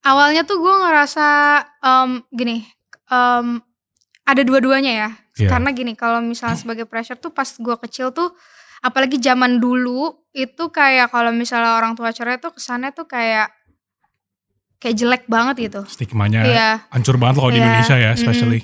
Awalnya 0.01 0.42
tuh 0.44 0.57
gue 0.57 0.74
ngerasa 0.74 1.27
em, 1.80 2.09
gini 2.30 2.65
em, 3.07 3.62
ada 4.23 4.42
dua-duanya 4.42 4.94
ya. 4.94 5.09
Iya. 5.31 5.47
karena 5.47 5.71
gini 5.71 5.95
kalau 5.95 6.19
misalnya 6.19 6.59
sebagai 6.59 6.83
pressure 6.85 7.16
tuh 7.16 7.31
pas 7.31 7.47
gue 7.47 7.76
kecil 7.87 8.11
tuh 8.11 8.35
apalagi 8.83 9.16
zaman 9.18 9.57
dulu 9.57 10.11
itu 10.35 10.69
kayak 10.69 11.07
kalau 11.09 11.31
misalnya 11.31 11.80
orang 11.80 11.95
tua 11.95 12.11
cerai 12.11 12.35
tuh 12.37 12.52
kesannya 12.52 12.92
tuh 12.92 13.07
kayak 13.07 13.49
kayak 14.78 14.95
jelek 14.97 15.23
banget 15.30 15.71
gitu. 15.71 15.81
Stigmanya 15.87 16.42
iya. 16.44 16.69
hancur 16.90 17.16
banget 17.16 17.37
loh 17.37 17.47
kalau 17.47 17.54
di 17.54 17.61
Iya, 17.61 17.68
Indonesia 17.69 17.95
ya, 17.97 18.11
especially. 18.11 18.59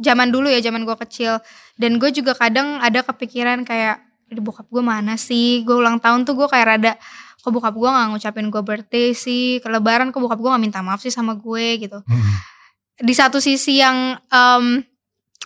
zaman 0.00 0.32
dulu 0.32 0.48
ya 0.48 0.58
zaman 0.64 0.82
gue 0.82 0.96
kecil. 1.04 1.36
Dan 1.76 2.00
gue 2.00 2.08
juga 2.10 2.32
kadang 2.32 2.80
ada 2.80 3.04
kepikiran 3.04 3.62
kayak 3.62 4.00
di 4.26 4.40
bokap 4.40 4.66
gue 4.66 4.80
mana 4.80 5.20
sih? 5.20 5.60
Gue 5.62 5.76
ulang 5.76 6.00
tahun 6.00 6.24
tuh 6.24 6.32
gue 6.36 6.48
kayak 6.48 6.66
rada 6.66 6.92
kok 7.40 7.50
bokap 7.50 7.72
gue 7.72 7.88
nggak 7.88 8.06
ngucapin 8.10 8.46
gue 8.48 8.62
birthday 8.62 9.08
sih? 9.10 9.58
Ke 9.58 9.68
lebaran 9.68 10.08
kok 10.08 10.18
bokap 10.18 10.36
gue 10.36 10.50
nggak 10.50 10.60
minta 10.62 10.80
maaf 10.80 11.00
sih 11.00 11.08
sama 11.08 11.34
gue 11.34 11.80
gitu. 11.80 12.00
Mm-mm. 12.00 12.34
di 13.00 13.16
satu 13.16 13.40
sisi 13.40 13.80
yang 13.80 13.96
em, 14.28 14.84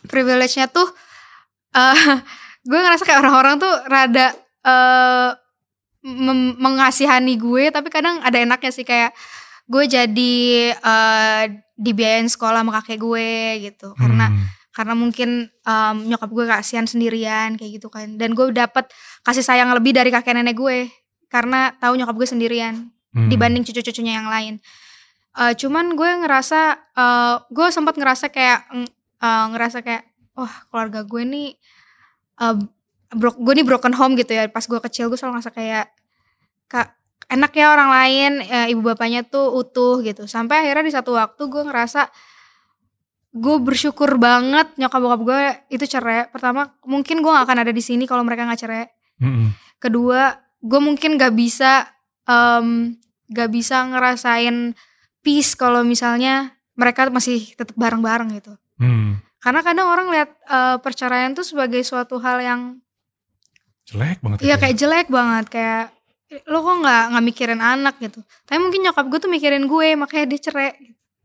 privilege-nya 0.04 0.66
tuh 0.66 0.90
eh 1.70 2.18
gue 2.68 2.78
ngerasa 2.78 3.02
kayak 3.02 3.22
orang-orang 3.22 3.58
tuh 3.58 3.70
rada 3.86 4.34
mem- 6.02 6.56
mengasihani 6.58 7.38
gue 7.38 7.70
tapi 7.70 7.88
kadang 7.88 8.20
ada 8.20 8.36
enaknya 8.36 8.70
sih 8.70 8.82
kayak 8.82 9.14
gue 9.64 9.84
jadi 9.86 10.34
eh 10.74 11.42
dibiayain 11.74 12.26
sekolah 12.26 12.60
sama 12.60 12.74
kakek 12.78 12.98
gue 12.98 13.30
gitu. 13.64 13.94
Karena 13.94 14.28
Hmm. 14.28 14.46
karena 14.70 14.94
mungkin 14.94 15.30
em, 15.48 15.96
nyokap 16.04 16.28
gue 16.28 16.44
kasihan 16.44 16.84
sendirian 16.84 17.54
kayak 17.54 17.78
gitu 17.78 17.88
kan. 17.88 18.18
Dan 18.18 18.34
gue 18.34 18.50
dapet 18.50 18.90
kasih 19.22 19.42
sayang 19.42 19.70
lebih 19.72 19.90
dari 19.90 20.10
kakek 20.10 20.34
nenek 20.34 20.54
gue 20.54 20.90
karena 21.34 21.74
tahu 21.82 21.98
nyokap 21.98 22.14
gue 22.14 22.28
sendirian 22.30 22.94
Hmm. 23.14 23.30
dibanding 23.30 23.62
cucu-cucunya 23.62 24.18
yang 24.18 24.26
lain. 24.26 24.58
Eh, 25.34 25.54
cuman 25.54 25.94
gue 25.94 26.10
ngerasa, 26.18 26.60
eh, 26.98 27.34
gue 27.46 27.66
sempat 27.70 27.94
ngerasa 27.94 28.26
kayak 28.26 28.66
mm, 28.74 28.88
eh, 29.22 29.44
ngerasa 29.54 29.86
kayak, 29.86 30.02
wah 30.34 30.50
keluarga 30.66 31.06
gue 31.06 31.22
nih, 31.22 31.48
eh, 32.38 32.54
bro, 33.14 33.30
gue 33.38 33.54
nih 33.54 33.62
broken 33.62 33.94
home 33.94 34.18
gitu 34.18 34.34
ya. 34.34 34.50
Pas 34.50 34.66
gue 34.66 34.82
kecil 34.82 35.06
gue 35.06 35.14
selalu 35.14 35.38
ngerasa 35.38 35.54
kayak, 35.54 35.86
kak 36.66 36.90
enak 37.30 37.54
ya 37.54 37.70
orang 37.70 37.90
lain, 37.94 38.32
eh, 38.42 38.74
ibu 38.74 38.82
bapaknya 38.82 39.22
tuh 39.22 39.46
utuh 39.54 40.02
gitu. 40.02 40.26
Sampai 40.26 40.66
akhirnya 40.66 40.90
di 40.90 40.94
satu 40.98 41.14
waktu 41.14 41.42
gue 41.46 41.62
ngerasa 41.70 42.10
gue 43.30 43.56
bersyukur 43.62 44.14
banget 44.18 44.74
nyokap 44.74 44.98
bokap 44.98 45.20
gue 45.22 45.40
itu 45.70 45.86
cerai. 45.86 46.30
Pertama 46.34 46.74
mungkin 46.82 47.22
gue 47.22 47.30
gak 47.30 47.46
akan 47.46 47.58
ada 47.62 47.70
di 47.70 47.82
sini 47.82 48.10
kalau 48.10 48.26
mereka 48.26 48.42
nggak 48.42 48.58
cerai 48.58 48.86
Mm-mm. 49.22 49.54
kedua 49.78 50.34
gue 50.64 50.80
mungkin 50.80 51.20
gak 51.20 51.36
bisa 51.36 51.92
em, 52.24 52.96
gak 53.28 53.52
bisa 53.52 53.84
ngerasain 53.84 54.72
peace 55.20 55.52
kalau 55.52 55.84
misalnya 55.84 56.56
mereka 56.74 57.06
masih 57.08 57.52
tetap 57.52 57.76
bareng-bareng 57.76 58.32
gitu. 58.34 58.56
Hmm. 58.80 59.20
Karena 59.38 59.60
kadang 59.60 59.86
orang 59.86 60.08
lihat 60.08 60.30
eh, 60.42 60.76
perceraian 60.80 61.36
tuh 61.36 61.44
sebagai 61.44 61.84
suatu 61.84 62.16
hal 62.18 62.40
yang 62.40 62.60
Jelek 63.84 64.24
banget. 64.24 64.38
Iya 64.40 64.56
ya. 64.56 64.56
kayak 64.56 64.76
jelek 64.80 65.08
banget 65.12 65.44
kayak 65.52 65.84
lo 66.48 66.64
kok 66.64 66.76
nggak 66.80 67.02
nggak 67.12 67.24
mikirin 67.24 67.60
anak 67.60 67.94
gitu. 68.00 68.24
Tapi 68.48 68.56
mungkin 68.56 68.80
nyokap 68.80 69.04
gue 69.06 69.20
tuh 69.20 69.28
mikirin 69.30 69.68
gue 69.68 69.88
makanya 69.94 70.24
dia 70.26 70.40
cerai. 70.40 70.72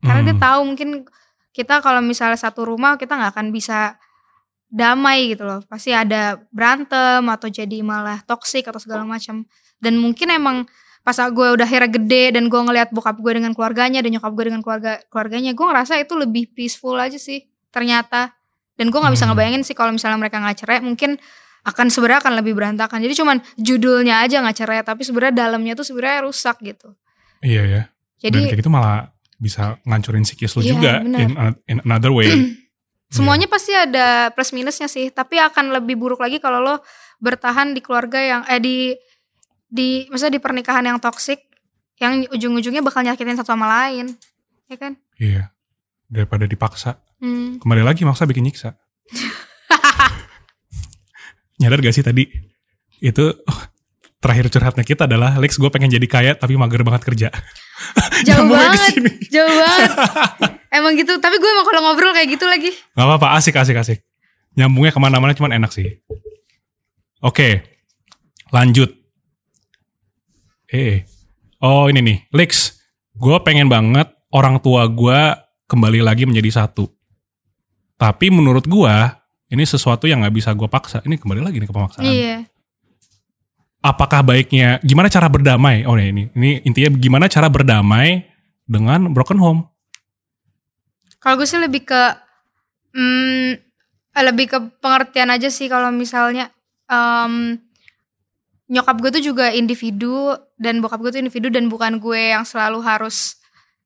Karena 0.03 0.21
dia 0.27 0.35
Hmm. 0.35 0.43
tahu 0.43 0.59
mungkin 0.67 0.89
kita 1.49 1.79
kalau 1.79 2.03
misalnya 2.03 2.35
satu 2.35 2.67
rumah 2.67 2.99
kita 2.99 3.15
nggak 3.15 3.31
akan 3.31 3.47
bisa 3.49 3.95
damai 4.69 5.33
gitu 5.33 5.43
loh. 5.43 5.59
Pasti 5.65 5.91
ada 5.91 6.37
berantem 6.53 7.25
atau 7.25 7.49
jadi 7.49 7.81
malah 7.81 8.21
toksik 8.23 8.69
atau 8.69 8.77
segala 8.77 9.03
macam. 9.03 9.43
Dan 9.81 9.97
mungkin 9.97 10.29
emang 10.29 10.69
pas 11.01 11.15
gue 11.17 11.47
udah 11.57 11.65
akhirnya 11.65 11.89
gede 11.89 12.37
dan 12.37 12.47
gue 12.47 12.61
ngelihat 12.61 12.93
bokap 12.93 13.17
gue 13.17 13.33
dengan 13.41 13.51
keluarganya 13.57 14.05
dan 14.05 14.13
nyokap 14.13 14.29
gue 14.35 14.45
dengan 14.53 14.61
keluarga 14.61 15.01
keluarganya, 15.09 15.51
gue 15.57 15.65
ngerasa 15.65 15.97
itu 15.97 16.13
lebih 16.13 16.53
peaceful 16.53 16.95
aja 16.95 17.17
sih 17.17 17.49
ternyata. 17.73 18.35
Dan 18.77 18.93
gue 18.93 18.99
nggak 19.01 19.11
bisa 19.11 19.25
Hmm. 19.27 19.33
ngebayangin 19.35 19.61
sih 19.65 19.75
kalau 19.75 19.91
misalnya 19.91 20.15
mereka 20.15 20.39
nggak 20.39 20.57
cerai, 20.63 20.79
mungkin 20.79 21.19
akan 21.67 21.91
sebenarnya 21.91 22.23
akan 22.23 22.33
lebih 22.39 22.53
berantakan. 22.55 23.03
Jadi 23.03 23.13
cuman 23.19 23.37
judulnya 23.59 24.23
aja 24.23 24.39
nggak 24.39 24.55
cerai, 24.55 24.79
tapi 24.87 25.03
sebenarnya 25.03 25.35
dalamnya 25.35 25.75
tuh 25.75 25.83
sebenarnya 25.83 26.23
rusak 26.23 26.61
gitu. 26.63 26.95
Iya 27.43 27.63
ya. 27.67 27.81
Dan 28.19 28.23
Jadi 28.23 28.39
kayak 28.51 28.59
gitu 28.63 28.71
malah 28.71 29.11
bisa 29.39 29.79
ngancurin 29.83 30.23
psikis 30.23 30.55
lu 30.55 30.63
Iya, 30.63 30.71
juga 30.75 30.91
in, 31.03 31.31
in 31.67 31.77
another 31.83 32.11
way. 32.11 32.27
semuanya 33.09 33.49
pasti 33.49 33.73
ada 33.73 34.29
plus 34.33 34.53
minusnya 34.53 34.85
sih, 34.85 35.09
tapi 35.09 35.41
akan 35.41 35.81
lebih 35.81 35.97
buruk 35.97 36.21
lagi 36.21 36.37
kalau 36.37 36.61
lo 36.61 36.75
bertahan 37.19 37.75
di 37.75 37.81
keluarga 37.83 38.21
yang 38.21 38.41
eh 38.47 38.61
di 38.61 38.95
di 39.69 40.07
maksudnya 40.09 40.39
di 40.39 40.41
pernikahan 40.41 40.85
yang 40.85 40.97
toksik 40.97 41.45
yang 41.99 42.25
ujung-ujungnya 42.31 42.81
bakal 42.81 43.03
nyakitin 43.03 43.37
satu 43.37 43.53
sama 43.53 43.67
lain. 43.67 44.15
Ya 44.71 44.77
kan? 44.79 44.95
Iya. 45.19 45.51
Daripada 46.07 46.47
dipaksa. 46.47 47.03
Hmm. 47.19 47.59
Kembali 47.59 47.83
lagi 47.83 48.07
maksa 48.07 48.23
bikin 48.23 48.47
nyiksa. 48.47 48.79
Nyadar 51.59 51.83
gak 51.83 51.91
sih 51.91 52.05
tadi? 52.05 52.23
Itu 53.03 53.35
oh, 53.35 53.59
terakhir 54.19 54.51
curhatnya 54.51 54.83
kita 54.83 55.07
adalah 55.07 55.39
Lex 55.39 55.55
gue 55.55 55.71
pengen 55.71 55.87
jadi 55.87 56.07
kaya 56.07 56.31
tapi 56.35 56.59
mager 56.59 56.83
banget 56.83 57.03
kerja. 57.07 57.27
Jauh 58.27 58.45
banget. 58.51 58.75
ke 58.75 58.79
sini. 58.91 59.11
Jauh 59.31 59.47
banget. 59.47 59.91
emang 60.77 60.93
gitu, 60.99 61.15
tapi 61.23 61.39
gue 61.39 61.49
emang 61.49 61.65
kalau 61.65 61.81
ngobrol 61.87 62.11
kayak 62.11 62.29
gitu 62.35 62.45
lagi. 62.45 62.71
Gak 62.93 63.05
apa-apa, 63.07 63.39
asik, 63.39 63.55
asik, 63.55 63.79
asik. 63.79 63.99
Nyambungnya 64.59 64.91
ke 64.91 64.99
mana-mana 64.99 65.31
cuman 65.31 65.55
enak 65.55 65.71
sih. 65.71 66.03
Oke, 67.23 67.63
lanjut. 68.51 68.91
Eh, 70.69 71.07
oh 71.63 71.87
ini 71.87 71.99
nih, 72.03 72.17
Lex. 72.35 72.77
Gue 73.19 73.35
pengen 73.43 73.67
banget 73.67 74.07
orang 74.31 74.59
tua 74.63 74.87
gue 74.87 75.19
kembali 75.67 75.99
lagi 76.03 76.23
menjadi 76.27 76.63
satu. 76.63 76.87
Tapi 77.99 78.31
menurut 78.31 78.63
gue, 78.63 78.95
ini 79.51 79.63
sesuatu 79.63 80.07
yang 80.07 80.23
gak 80.23 80.35
bisa 80.35 80.51
gue 80.55 80.67
paksa. 80.67 81.03
Ini 81.03 81.19
kembali 81.19 81.41
lagi 81.43 81.59
nih 81.59 81.67
ke 81.67 81.75
pemaksaan. 81.75 82.03
Iya. 82.03 82.48
Apakah 83.79 84.19
baiknya, 84.27 84.83
gimana 84.83 85.07
cara 85.07 85.31
berdamai? 85.31 85.87
Oh 85.87 85.95
ini, 85.95 86.27
ini 86.35 86.59
intinya 86.67 86.91
gimana 86.99 87.31
cara 87.31 87.47
berdamai 87.47 88.27
dengan 88.67 89.07
broken 89.15 89.39
home? 89.39 89.61
Kalau 91.23 91.39
gue 91.39 91.47
sih 91.47 91.59
lebih 91.59 91.87
ke 91.87 92.03
hmm, 92.91 93.55
lebih 94.19 94.45
ke 94.51 94.57
pengertian 94.83 95.31
aja 95.31 95.47
sih 95.47 95.71
kalau 95.71 95.95
misalnya 95.95 96.51
em, 96.91 97.55
nyokap 98.67 98.99
gue 98.99 99.11
tuh 99.19 99.23
juga 99.31 99.55
individu 99.55 100.35
dan 100.59 100.83
bokap 100.83 100.99
gue 100.99 101.11
tuh 101.15 101.21
individu 101.23 101.47
dan 101.47 101.71
bukan 101.71 102.03
gue 102.03 102.35
yang 102.35 102.43
selalu 102.43 102.83
harus 102.83 103.39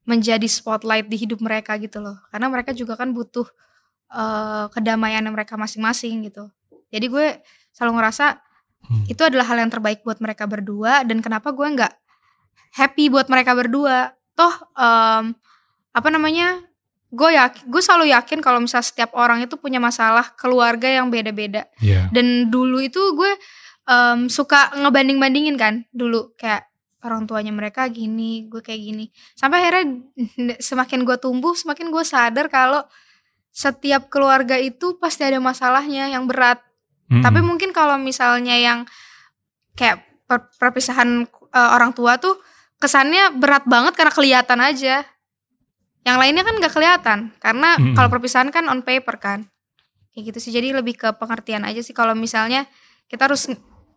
menjadi 0.09 0.49
spotlight 0.49 1.05
di 1.05 1.21
hidup 1.21 1.37
mereka 1.37 1.77
gitu 1.77 2.01
loh. 2.01 2.17
Karena 2.33 2.49
mereka 2.49 2.73
juga 2.73 2.97
kan 2.97 3.13
butuh 3.13 3.45
eh, 4.09 4.65
kedamaian 4.73 5.21
mereka 5.29 5.53
masing-masing 5.53 6.33
gitu. 6.33 6.49
Jadi 6.89 7.05
gue 7.13 7.27
selalu 7.73 8.01
ngerasa 8.01 8.41
Hmm. 8.83 9.07
itu 9.07 9.21
adalah 9.23 9.47
hal 9.47 9.63
yang 9.63 9.71
terbaik 9.71 10.03
buat 10.03 10.19
mereka 10.19 10.43
berdua 10.43 11.07
dan 11.07 11.23
kenapa 11.23 11.55
gue 11.55 11.63
nggak 11.65 11.93
happy 12.75 13.07
buat 13.07 13.31
mereka 13.31 13.55
berdua. 13.55 14.11
Toh 14.35 14.53
em, 14.75 15.31
apa 15.93 16.07
namanya? 16.11 16.59
gue 17.13 17.29
yakin 17.29 17.69
gue 17.69 17.77
selalu 17.77 18.09
yakin 18.09 18.41
kalau 18.41 18.57
misalnya 18.57 18.89
setiap 18.89 19.13
orang 19.13 19.45
itu 19.45 19.53
punya 19.61 19.77
masalah 19.77 20.33
keluarga 20.33 20.89
yang 20.89 21.13
beda-beda 21.13 21.69
Iya. 21.77 22.09
dan 22.09 22.49
dulu 22.49 22.81
itu 22.81 22.97
gue 23.13 23.37
em, 23.85 24.25
suka 24.33 24.73
ngebanding-bandingin 24.81 25.53
kan 25.53 25.85
dulu 25.93 26.33
kayak 26.33 26.65
orang 27.05 27.29
tuanya 27.29 27.53
mereka 27.53 27.85
gini 27.85 28.49
gue 28.49 28.65
kayak 28.65 28.81
gini 28.81 29.05
sampai 29.37 29.61
akhirnya 29.61 29.85
semakin 30.57 31.05
gue 31.05 31.13
tumbuh 31.21 31.53
semakin 31.53 31.93
gue 31.93 32.01
sadar 32.01 32.49
kalau 32.49 32.81
setiap 33.53 34.09
keluarga 34.09 34.57
itu 34.57 34.97
pasti 34.97 35.21
ada 35.21 35.37
masalahnya 35.37 36.09
yang 36.09 36.25
berat 36.25 36.65
Mm-mm. 37.11 37.23
tapi 37.23 37.39
mungkin 37.43 37.75
kalau 37.75 37.99
misalnya 37.99 38.55
yang 38.55 38.87
kayak 39.75 40.03
per- 40.29 40.49
perpisahan 40.57 41.27
eh, 41.29 41.69
orang 41.75 41.91
tua 41.91 42.17
tuh 42.17 42.39
kesannya 42.79 43.31
berat 43.39 43.63
banget 43.63 43.95
karena 43.95 44.11
kelihatan 44.11 44.59
aja. 44.59 45.07
Yang 46.03 46.17
lainnya 46.19 46.43
kan 46.43 46.55
nggak 46.59 46.73
kelihatan 46.75 47.19
karena 47.39 47.79
Mm-mm. 47.79 47.95
kalau 47.95 48.11
perpisahan 48.11 48.51
kan 48.51 48.67
on 48.67 48.83
paper 48.83 49.15
kan. 49.19 49.39
Kayak 50.11 50.35
gitu 50.35 50.39
sih. 50.43 50.51
Jadi 50.51 50.75
lebih 50.75 50.99
ke 50.99 51.09
pengertian 51.15 51.63
aja 51.63 51.79
sih 51.79 51.95
kalau 51.95 52.11
misalnya 52.11 52.67
kita 53.07 53.31
harus 53.31 53.47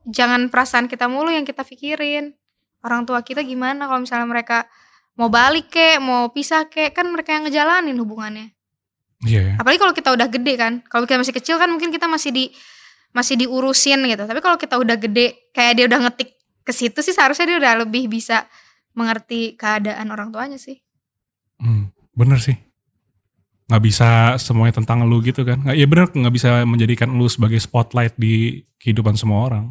jangan 0.07 0.47
perasaan 0.47 0.87
kita 0.87 1.11
mulu 1.11 1.35
yang 1.35 1.43
kita 1.43 1.67
pikirin. 1.67 2.39
Orang 2.87 3.03
tua 3.11 3.27
kita 3.27 3.43
gimana 3.43 3.91
kalau 3.91 4.07
misalnya 4.07 4.31
mereka 4.31 4.71
mau 5.19 5.27
balik 5.27 5.73
kek, 5.73 5.99
mau 5.99 6.31
pisah 6.31 6.71
kek, 6.71 6.95
kan 6.95 7.11
mereka 7.11 7.35
yang 7.35 7.51
ngejalanin 7.51 7.97
hubungannya. 7.99 8.55
Iya. 9.27 9.41
ya. 9.43 9.53
Apalagi 9.59 9.81
kalau 9.83 9.95
kita 9.97 10.15
udah 10.15 10.29
gede 10.31 10.55
kan. 10.55 10.73
Kalau 10.87 11.11
kita 11.11 11.19
masih 11.19 11.35
kecil 11.35 11.57
kan 11.59 11.67
mungkin 11.75 11.91
kita 11.91 12.07
masih 12.07 12.31
di 12.31 12.45
masih 13.17 13.41
diurusin 13.41 14.05
gitu. 14.05 14.29
Tapi 14.29 14.41
kalau 14.45 14.61
kita 14.61 14.77
udah 14.77 15.01
gede, 15.01 15.49
kayak 15.57 15.73
dia 15.81 15.85
udah 15.89 16.05
ngetik 16.05 16.37
ke 16.61 16.73
situ 16.77 17.01
sih 17.01 17.17
seharusnya 17.17 17.49
dia 17.49 17.59
udah 17.65 17.73
lebih 17.89 18.13
bisa 18.13 18.45
mengerti 18.93 19.57
keadaan 19.57 20.13
orang 20.13 20.29
tuanya 20.29 20.61
sih. 20.61 20.85
Hmm, 21.57 21.89
bener 22.13 22.37
sih. 22.37 22.61
Nggak 23.73 23.83
bisa 23.83 24.37
semuanya 24.37 24.77
tentang 24.77 25.09
lu 25.09 25.25
gitu 25.25 25.49
kan. 25.49 25.65
Nggak, 25.65 25.77
ya 25.81 25.87
bener 25.89 26.05
nggak 26.13 26.35
bisa 26.37 26.49
menjadikan 26.69 27.09
lu 27.17 27.25
sebagai 27.33 27.57
spotlight 27.57 28.13
di 28.21 28.61
kehidupan 28.77 29.17
semua 29.17 29.49
orang. 29.49 29.65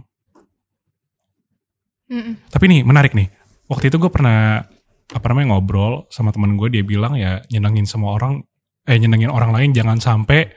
Mm-mm. 2.09 2.49
Tapi 2.49 2.65
nih 2.65 2.81
menarik 2.81 3.13
nih. 3.13 3.29
Waktu 3.69 3.93
itu 3.93 3.97
gue 4.01 4.09
pernah 4.09 4.65
apa 5.05 5.25
namanya 5.29 5.53
ngobrol 5.53 6.09
sama 6.09 6.33
temen 6.33 6.57
gue 6.57 6.73
dia 6.73 6.81
bilang 6.81 7.13
ya 7.13 7.45
nyenengin 7.53 7.85
semua 7.85 8.17
orang 8.17 8.41
eh 8.89 8.97
nyenengin 8.97 9.29
orang 9.29 9.53
lain 9.53 9.69
jangan 9.73 10.01
sampai 10.01 10.49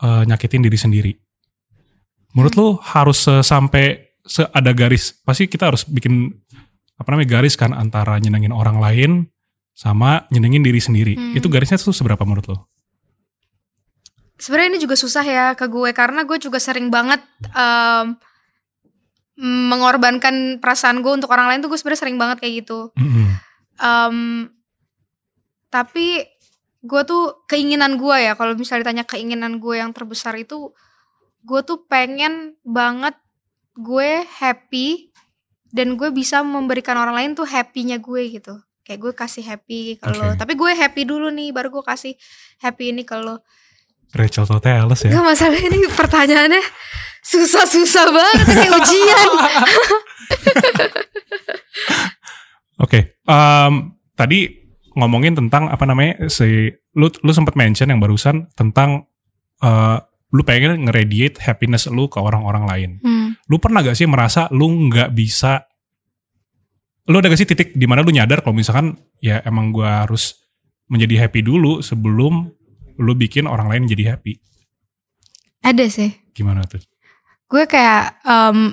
eh, 0.00 0.22
nyakitin 0.24 0.64
diri 0.64 0.78
sendiri. 0.80 1.12
Menurut 2.36 2.54
lu 2.54 2.68
harus 2.82 3.18
se- 3.26 3.42
sampai 3.42 4.14
se 4.22 4.46
ada 4.54 4.70
garis 4.70 5.16
pasti 5.26 5.50
kita 5.50 5.72
harus 5.72 5.82
bikin 5.82 6.30
apa 7.00 7.08
namanya 7.10 7.40
garis 7.40 7.56
kan 7.56 7.72
antara 7.74 8.20
nyenengin 8.20 8.52
orang 8.52 8.78
lain 8.78 9.10
sama 9.74 10.28
nyenengin 10.28 10.60
diri 10.60 10.78
sendiri. 10.78 11.14
Hmm. 11.16 11.34
Itu 11.34 11.48
garisnya 11.48 11.80
tuh 11.80 11.96
seberapa 11.96 12.20
menurut 12.22 12.46
lu? 12.52 12.56
Sebenarnya 14.40 14.76
ini 14.76 14.80
juga 14.80 14.96
susah 14.96 15.24
ya 15.24 15.46
ke 15.56 15.68
gue 15.68 15.90
karena 15.92 16.24
gue 16.24 16.36
juga 16.40 16.56
sering 16.60 16.88
banget 16.88 17.20
em, 17.52 18.16
mengorbankan 19.40 20.60
perasaan 20.60 21.00
gue 21.00 21.12
untuk 21.12 21.32
orang 21.32 21.48
lain 21.48 21.60
tuh 21.64 21.72
gue 21.72 21.80
sebenarnya 21.80 22.00
sering 22.04 22.16
banget 22.20 22.44
kayak 22.44 22.54
gitu. 22.64 22.92
Mm-mm. 22.96 23.28
Em, 23.80 24.16
tapi 25.72 26.24
gue 26.80 27.02
tuh 27.04 27.44
keinginan 27.48 28.00
gue 28.00 28.16
ya 28.16 28.32
kalau 28.36 28.56
misalnya 28.56 28.88
ditanya 28.88 29.04
keinginan 29.04 29.60
gue 29.60 29.76
yang 29.80 29.92
terbesar 29.92 30.36
itu 30.40 30.72
gue 31.44 31.60
tuh 31.64 31.84
pengen 31.88 32.56
banget 32.62 33.16
gue 33.76 34.24
happy 34.26 35.10
dan 35.70 35.94
gue 35.94 36.10
bisa 36.10 36.42
memberikan 36.42 36.98
orang 36.98 37.14
lain 37.16 37.30
tuh 37.32 37.46
happynya 37.46 38.02
gue 38.02 38.22
gitu 38.28 38.58
kayak 38.84 39.00
gue 39.00 39.12
kasih 39.14 39.44
happy 39.46 39.96
ke 40.02 40.10
lo 40.10 40.34
Oke. 40.34 40.38
tapi 40.40 40.52
gue 40.58 40.70
happy 40.74 41.02
dulu 41.06 41.30
nih 41.30 41.54
baru 41.54 41.70
gue 41.70 41.84
kasih 41.86 42.18
happy 42.60 42.90
ini 42.90 43.06
ke 43.06 43.14
lo 43.16 43.40
Rachel 44.10 44.42
Toteles 44.42 45.06
ya. 45.06 45.14
Gak 45.14 45.22
masalah 45.22 45.54
ini 45.54 45.86
pertanyaannya 45.86 46.62
susah-susah 47.22 48.06
banget 48.10 48.38
kayak 48.42 48.72
ujian 48.82 49.28
Oke, 52.80 53.20
em, 53.28 53.94
tadi 54.16 54.50
ngomongin 54.96 55.36
tentang 55.36 55.68
apa 55.70 55.84
namanya 55.86 56.26
si 56.32 56.72
lu 56.96 57.06
lu 57.22 57.30
sempat 57.30 57.54
mention 57.54 57.92
yang 57.92 58.02
barusan 58.02 58.50
tentang 58.56 59.06
eh, 59.62 59.98
lu 60.30 60.42
pengen 60.42 60.86
ngeradiate 60.86 61.42
happiness 61.42 61.90
lu 61.90 62.06
ke 62.06 62.18
orang-orang 62.18 62.64
lain. 62.66 62.90
Hmm. 63.02 63.34
Lu 63.50 63.58
pernah 63.58 63.82
gak 63.82 63.98
sih 63.98 64.06
merasa 64.06 64.46
lu 64.54 64.70
nggak 64.88 65.10
bisa 65.10 65.66
lu 67.10 67.18
ada 67.18 67.26
gak 67.26 67.40
sih 67.42 67.48
titik 67.48 67.74
di 67.74 67.86
mana 67.90 68.06
lu 68.06 68.14
nyadar 68.14 68.38
kalau 68.38 68.54
misalkan 68.54 68.94
ya 69.18 69.42
emang 69.42 69.74
gua 69.74 70.06
harus 70.06 70.38
menjadi 70.86 71.26
happy 71.26 71.42
dulu 71.42 71.82
sebelum 71.82 72.46
lu 73.00 73.12
bikin 73.14 73.50
orang 73.50 73.66
lain 73.66 73.90
jadi 73.90 74.14
happy. 74.14 74.38
ada 75.60 75.84
sih 75.90 76.14
Gimana 76.30 76.62
tuh? 76.64 76.78
gue 77.50 77.64
kayak 77.66 78.22
em, 78.22 78.70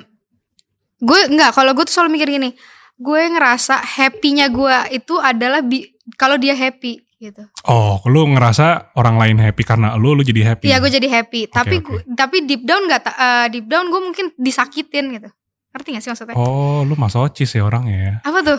gue 1.02 1.20
nggak 1.34 1.50
kalau 1.50 1.74
gue 1.74 1.82
tuh 1.82 1.94
selalu 1.98 2.14
mikir 2.14 2.28
gini 2.30 2.54
gue 2.94 3.20
ngerasa 3.34 3.82
happynya 3.82 4.46
gue 4.50 4.76
itu 4.94 5.18
adalah 5.18 5.66
bi- 5.66 5.98
kalau 6.14 6.38
dia 6.38 6.54
happy 6.54 7.02
gitu. 7.18 7.42
Oh, 7.64 7.98
lu 8.04 8.24
ngerasa 8.28 8.94
orang 8.94 9.18
lain 9.18 9.36
happy 9.36 9.62
karena 9.62 9.94
lu, 9.94 10.14
lu 10.14 10.22
jadi 10.22 10.42
happy. 10.48 10.66
Iya 10.66 10.78
gue 10.78 10.90
jadi 10.92 11.08
happy. 11.12 11.50
tapi 11.50 11.76
oke. 11.76 11.84
gua- 11.84 12.04
tapi 12.14 12.36
deep 12.42 12.62
down 12.62 12.86
nggak 12.86 13.02
eh, 13.04 13.46
deep 13.50 13.66
down 13.66 13.86
gue 13.86 14.00
mungkin 14.00 14.26
disakitin 14.34 15.12
gitu. 15.12 15.28
Ngerti 15.68 15.88
gak 15.92 16.00
sih 16.00 16.10
maksudnya? 16.10 16.34
Oh, 16.34 16.80
lu 16.80 16.94
masochis 16.94 17.50
ya 17.50 17.60
orangnya 17.60 17.96
ya. 17.98 18.14
Apa 18.22 18.38
tuh? 18.40 18.58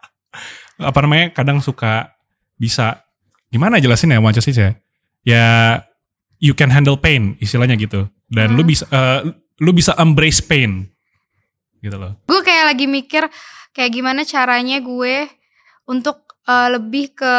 Apa 0.80 0.98
namanya? 1.00 1.30
Kadang 1.30 1.60
suka 1.60 2.14
bisa 2.54 3.04
gimana 3.48 3.78
jelasin 3.78 4.10
ya 4.10 4.18
masochis 4.18 4.56
ya? 4.56 4.70
Ya 5.22 5.44
you 6.38 6.52
can 6.52 6.68
handle 6.68 6.96
pain 6.96 7.36
istilahnya 7.38 7.74
gitu. 7.74 8.06
Dan 8.26 8.54
lu 8.54 8.62
Hmm. 8.62 8.70
bisa 8.70 8.84
eh, 8.88 9.20
lu 9.58 9.70
bisa 9.70 9.94
embrace 9.96 10.40
pain. 10.40 10.88
Gitu 11.78 11.94
loh. 11.94 12.16
gue 12.24 12.40
kayak 12.40 12.64
lagi 12.66 12.88
mikir 12.88 13.28
kayak 13.70 13.92
gimana 13.92 14.24
caranya 14.24 14.80
gue 14.80 15.28
untuk 15.84 16.24
eh, 16.44 16.68
lebih 16.70 17.12
ke 17.12 17.34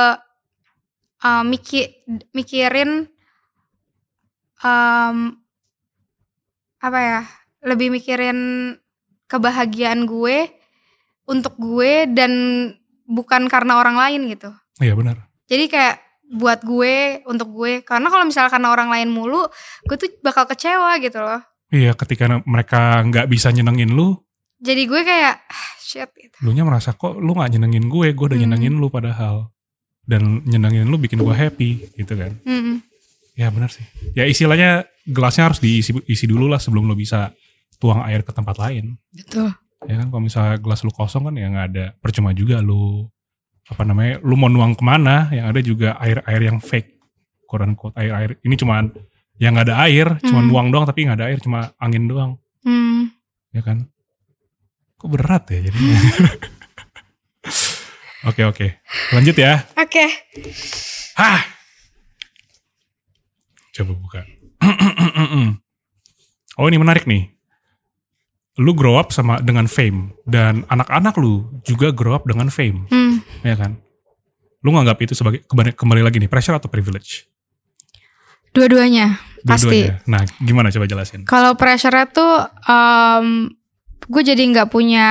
eh, 1.17 1.43
miki- 1.43 1.91
mikirin 2.31 3.07
em, 4.57 5.17
apa 6.79 6.99
ya 6.99 7.19
lebih 7.63 7.89
mikirin 7.89 8.37
kebahagiaan 9.25 10.05
gue 10.05 10.49
untuk 11.25 11.57
gue 11.57 12.05
dan 12.07 12.31
bukan 13.03 13.45
karena 13.45 13.77
orang 13.77 13.97
lain 13.97 14.29
gitu 14.29 14.53
Iya 14.77 14.93
benar. 14.93 15.17
jadi 15.45 15.65
kayak 15.65 15.95
buat 16.27 16.61
gue 16.61 17.21
untuk 17.25 17.49
gue 17.51 17.81
karena 17.81 18.07
kalau 18.07 18.25
misalnya 18.25 18.49
karena 18.49 18.69
orang 18.69 18.89
lain 18.89 19.09
mulu 19.09 19.45
gue 19.83 19.95
tuh 19.95 20.09
bakal 20.19 20.45
kecewa 20.45 20.97
gitu 20.99 21.19
loh 21.19 21.41
Iya, 21.65 21.93
ketika 21.93 22.29
mereka 22.45 23.01
nggak 23.01 23.25
bisa 23.25 23.49
nyenengin 23.49 23.89
lu, 23.89 24.13
jadi 24.55 24.85
gue 24.85 25.01
kayak 25.01 25.33
ah, 25.43 25.69
shit 25.75 26.07
gitu. 26.13 26.37
lu 26.45 26.53
nya 26.53 26.61
merasa 26.61 26.93
kok 26.93 27.17
lu 27.17 27.33
nggak 27.33 27.51
nyenengin 27.51 27.89
gue, 27.89 28.13
gue 28.13 28.21
udah 28.23 28.37
Hmm. 28.37 28.45
nyenengin 28.47 28.77
lu 28.77 28.87
padahal. 28.87 29.49
Dan 30.05 30.45
nyenengin 30.45 30.85
lu 30.85 30.95
bikin 30.95 31.17
gue 31.17 31.33
happy 31.33 31.69
gitu 31.93 32.13
kan. 32.13 32.37
Mm-mm. 32.45 32.81
Ya 33.33 33.49
benar 33.49 33.67
sih. 33.67 33.83
Ya 34.13 34.23
istilahnya 34.23 34.85
gelasnya 35.03 35.49
harus 35.49 35.59
diisi 35.59 35.91
isi 36.05 36.25
dulu 36.25 36.45
lah 36.45 36.57
sebelum 36.57 36.85
lu 36.85 36.93
bisa 36.93 37.33
tuang 37.75 38.01
air 38.01 38.21
ke 38.21 38.29
tempat 38.29 38.55
lain. 38.57 38.95
betul 39.11 39.49
Ya 39.85 39.97
kan 39.97 40.07
kalau 40.07 40.23
misalnya 40.23 40.57
gelas 40.57 40.81
lu 40.81 40.89
kosong 40.89 41.25
kan 41.25 41.35
ya 41.35 41.45
nggak 41.45 41.67
ada 41.69 41.85
percuma 41.95 42.31
juga 42.31 42.57
lu 42.57 43.05
apa 43.65 43.81
namanya 43.81 44.17
lu 44.21 44.33
mau 44.33 44.45
nuang 44.45 44.73
ke 44.73 44.81
mana 44.81 45.29
yang 45.29 45.45
ada 45.45 45.57
juga 45.59 45.93
air 45.97 46.21
air 46.25 46.41
yang 46.43 46.57
fake 46.57 46.97
quote 47.45 47.61
unquote 47.61 47.93
air 47.93 48.13
air 48.13 48.31
ini 48.41 48.55
cuman 48.55 48.89
yang 49.37 49.53
nggak 49.53 49.67
ada 49.69 49.77
air 49.85 50.07
cuma 50.21 50.41
Hmm. 50.41 50.49
nuang 50.49 50.67
doang 50.69 50.85
tapi 50.85 51.05
nggak 51.05 51.17
ada 51.17 51.27
air 51.29 51.37
cuma 51.37 51.69
angin 51.77 52.05
doang 52.05 52.31
Hmm. 52.61 53.13
ya 53.53 53.61
kan 53.61 53.85
kok 54.95 55.09
berat 55.11 55.43
ya 55.49 55.69
jadinya 55.69 55.97
oke 58.25 58.41
oke 58.43 58.67
lanjut 59.11 59.35
ya 59.35 59.67
Oke. 59.75 60.05
Hah. 61.15 61.39
Coba 63.71 63.95
buka. 63.95 64.19
oh 66.59 66.67
ini 66.67 66.75
menarik 66.75 67.07
nih. 67.07 67.31
Lu 68.59 68.71
grow 68.71 68.95
up 68.95 69.11
sama 69.11 69.39
dengan 69.39 69.67
fame 69.67 70.15
dan 70.23 70.63
anak-anak 70.67 71.15
lu 71.19 71.59
juga 71.63 71.91
grow 71.91 72.15
up 72.15 72.23
dengan 72.23 72.47
fame, 72.47 72.87
Hmm. 72.87 73.19
ya 73.43 73.55
kan? 73.55 73.79
Lu 74.63 74.71
nganggap 74.71 74.95
itu 75.03 75.11
sebagai 75.11 75.43
kembali, 75.43 75.75
kembali 75.75 76.01
lagi 76.03 76.19
nih 76.19 76.27
pressure 76.27 76.55
atau 76.55 76.71
privilege? 76.71 77.27
Dua-duanya 78.51 79.19
pasti. 79.43 79.87
Dua-duanya. 79.87 80.07
Nah, 80.07 80.23
gimana 80.39 80.71
coba 80.71 80.87
jelasin? 80.87 81.27
Kalau 81.27 81.55
pressure 81.55 81.95
tuh 82.11 82.47
em, 82.63 83.51
gue 84.07 84.23
jadi 84.23 84.39
nggak 84.39 84.71
punya 84.71 85.07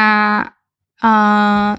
eh, 1.04 1.73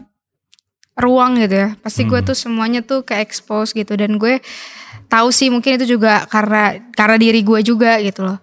ruang 0.96 1.38
gitu 1.40 1.56
ya. 1.56 1.70
Pasti 1.80 2.04
gue 2.04 2.20
Hmm. 2.20 2.28
tuh 2.28 2.36
semuanya 2.36 2.80
tuh 2.82 3.04
ke 3.04 3.20
expose 3.20 3.72
gitu 3.72 3.96
dan 3.96 4.16
gue 4.16 4.40
tahu 5.06 5.30
sih 5.30 5.52
mungkin 5.52 5.75
itu 5.78 5.86
juga 5.86 6.25
karena 6.28 6.80
karena 6.96 7.16
diri 7.16 7.44
gue 7.44 7.60
juga 7.62 8.00
gitu 8.00 8.25
loh. 8.25 8.40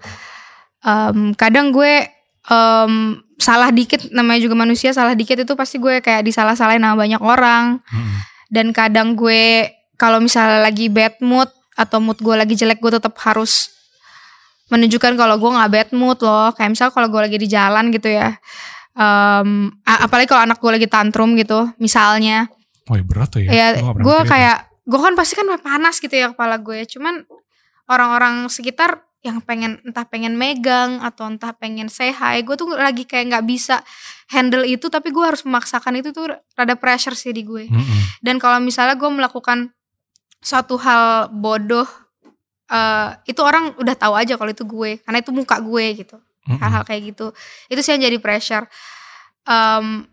Em, 0.83 1.33
kadang 1.35 1.71
gue 1.71 2.07
em, 2.45 2.93
salah 3.39 3.71
dikit 3.71 4.11
namanya 4.11 4.43
juga 4.43 4.55
manusia 4.55 4.91
salah 4.91 5.15
dikit 5.15 5.43
itu 5.43 5.53
pasti 5.55 5.79
gue 5.79 5.99
kayak 5.99 6.23
disalah-salahin 6.23 6.83
sama 6.83 6.97
banyak 6.99 7.23
orang. 7.23 7.79
Mm-mm. 7.91 8.21
dan 8.53 8.69
kadang 8.77 9.17
gue 9.17 9.73
kalau 9.97 10.21
misalnya 10.21 10.61
lagi 10.61 10.93
bad 10.93 11.17
mood 11.25 11.49
atau 11.73 12.05
mood 12.05 12.21
gue 12.21 12.37
lagi 12.37 12.53
jelek 12.53 12.85
gue 12.85 13.01
tetap 13.01 13.17
harus 13.25 13.73
menunjukkan 14.69 15.17
kalau 15.17 15.41
gue 15.41 15.51
nggak 15.53 15.71
bad 15.73 15.89
mood 15.93 16.21
loh 16.21 16.53
kayak 16.53 16.77
misal 16.77 16.93
kalau 16.93 17.09
gue 17.09 17.21
lagi 17.21 17.39
di 17.41 17.49
jalan 17.49 17.89
gitu 17.89 18.13
ya 18.13 18.37
A- 18.95 20.01
apalagi 20.05 20.29
kalau 20.29 20.45
anak 20.45 20.61
gue 20.61 20.71
lagi 20.73 20.89
tantrum 20.89 21.33
gitu 21.35 21.73
misalnya. 21.81 22.49
Oh 22.91 22.99
ya 22.99 23.05
berat 23.07 23.29
tuh 23.33 23.41
ya. 23.41 23.51
ya 23.51 23.67
gue 23.81 24.19
kayak 24.27 24.57
gue 24.83 25.01
kan 25.01 25.15
pasti 25.15 25.39
kan 25.39 25.47
panas 25.63 25.97
gitu 26.03 26.13
ya 26.13 26.35
kepala 26.35 26.61
gue. 26.61 26.85
Cuman 26.85 27.25
orang-orang 27.89 28.49
sekitar 28.53 29.05
yang 29.23 29.39
pengen 29.39 29.79
entah 29.87 30.03
pengen 30.03 30.35
megang 30.35 30.99
atau 30.99 31.31
entah 31.31 31.55
pengen 31.55 31.87
say 31.87 32.11
hi 32.11 32.43
gue 32.43 32.59
tuh 32.59 32.75
lagi 32.75 33.07
kayak 33.07 33.31
nggak 33.31 33.47
bisa 33.47 33.79
handle 34.35 34.67
itu 34.67 34.91
tapi 34.91 35.15
gue 35.15 35.23
harus 35.23 35.47
memaksakan 35.47 36.03
itu 36.03 36.11
tuh 36.11 36.27
rada 36.59 36.75
pressure 36.75 37.15
sih 37.15 37.31
di 37.31 37.47
gue. 37.47 37.71
Mm-mm. 37.71 38.19
dan 38.19 38.43
kalau 38.43 38.59
misalnya 38.59 38.99
gue 38.99 39.07
melakukan 39.07 39.71
suatu 40.43 40.75
hal 40.75 41.31
bodoh 41.31 41.87
eh 42.67 43.09
itu 43.31 43.39
orang 43.47 43.79
udah 43.79 43.95
tahu 43.95 44.19
aja 44.19 44.35
kalau 44.35 44.51
itu 44.51 44.67
gue 44.67 44.99
karena 45.07 45.23
itu 45.23 45.31
muka 45.31 45.55
gue 45.63 46.03
gitu 46.03 46.19
Hal-hal 46.47 46.83
kayak 46.83 47.15
gitu. 47.15 47.31
Itu 47.71 47.81
sih 47.83 47.95
yang 47.95 48.11
jadi 48.11 48.19
pressure. 48.19 48.67
Em, 49.47 50.07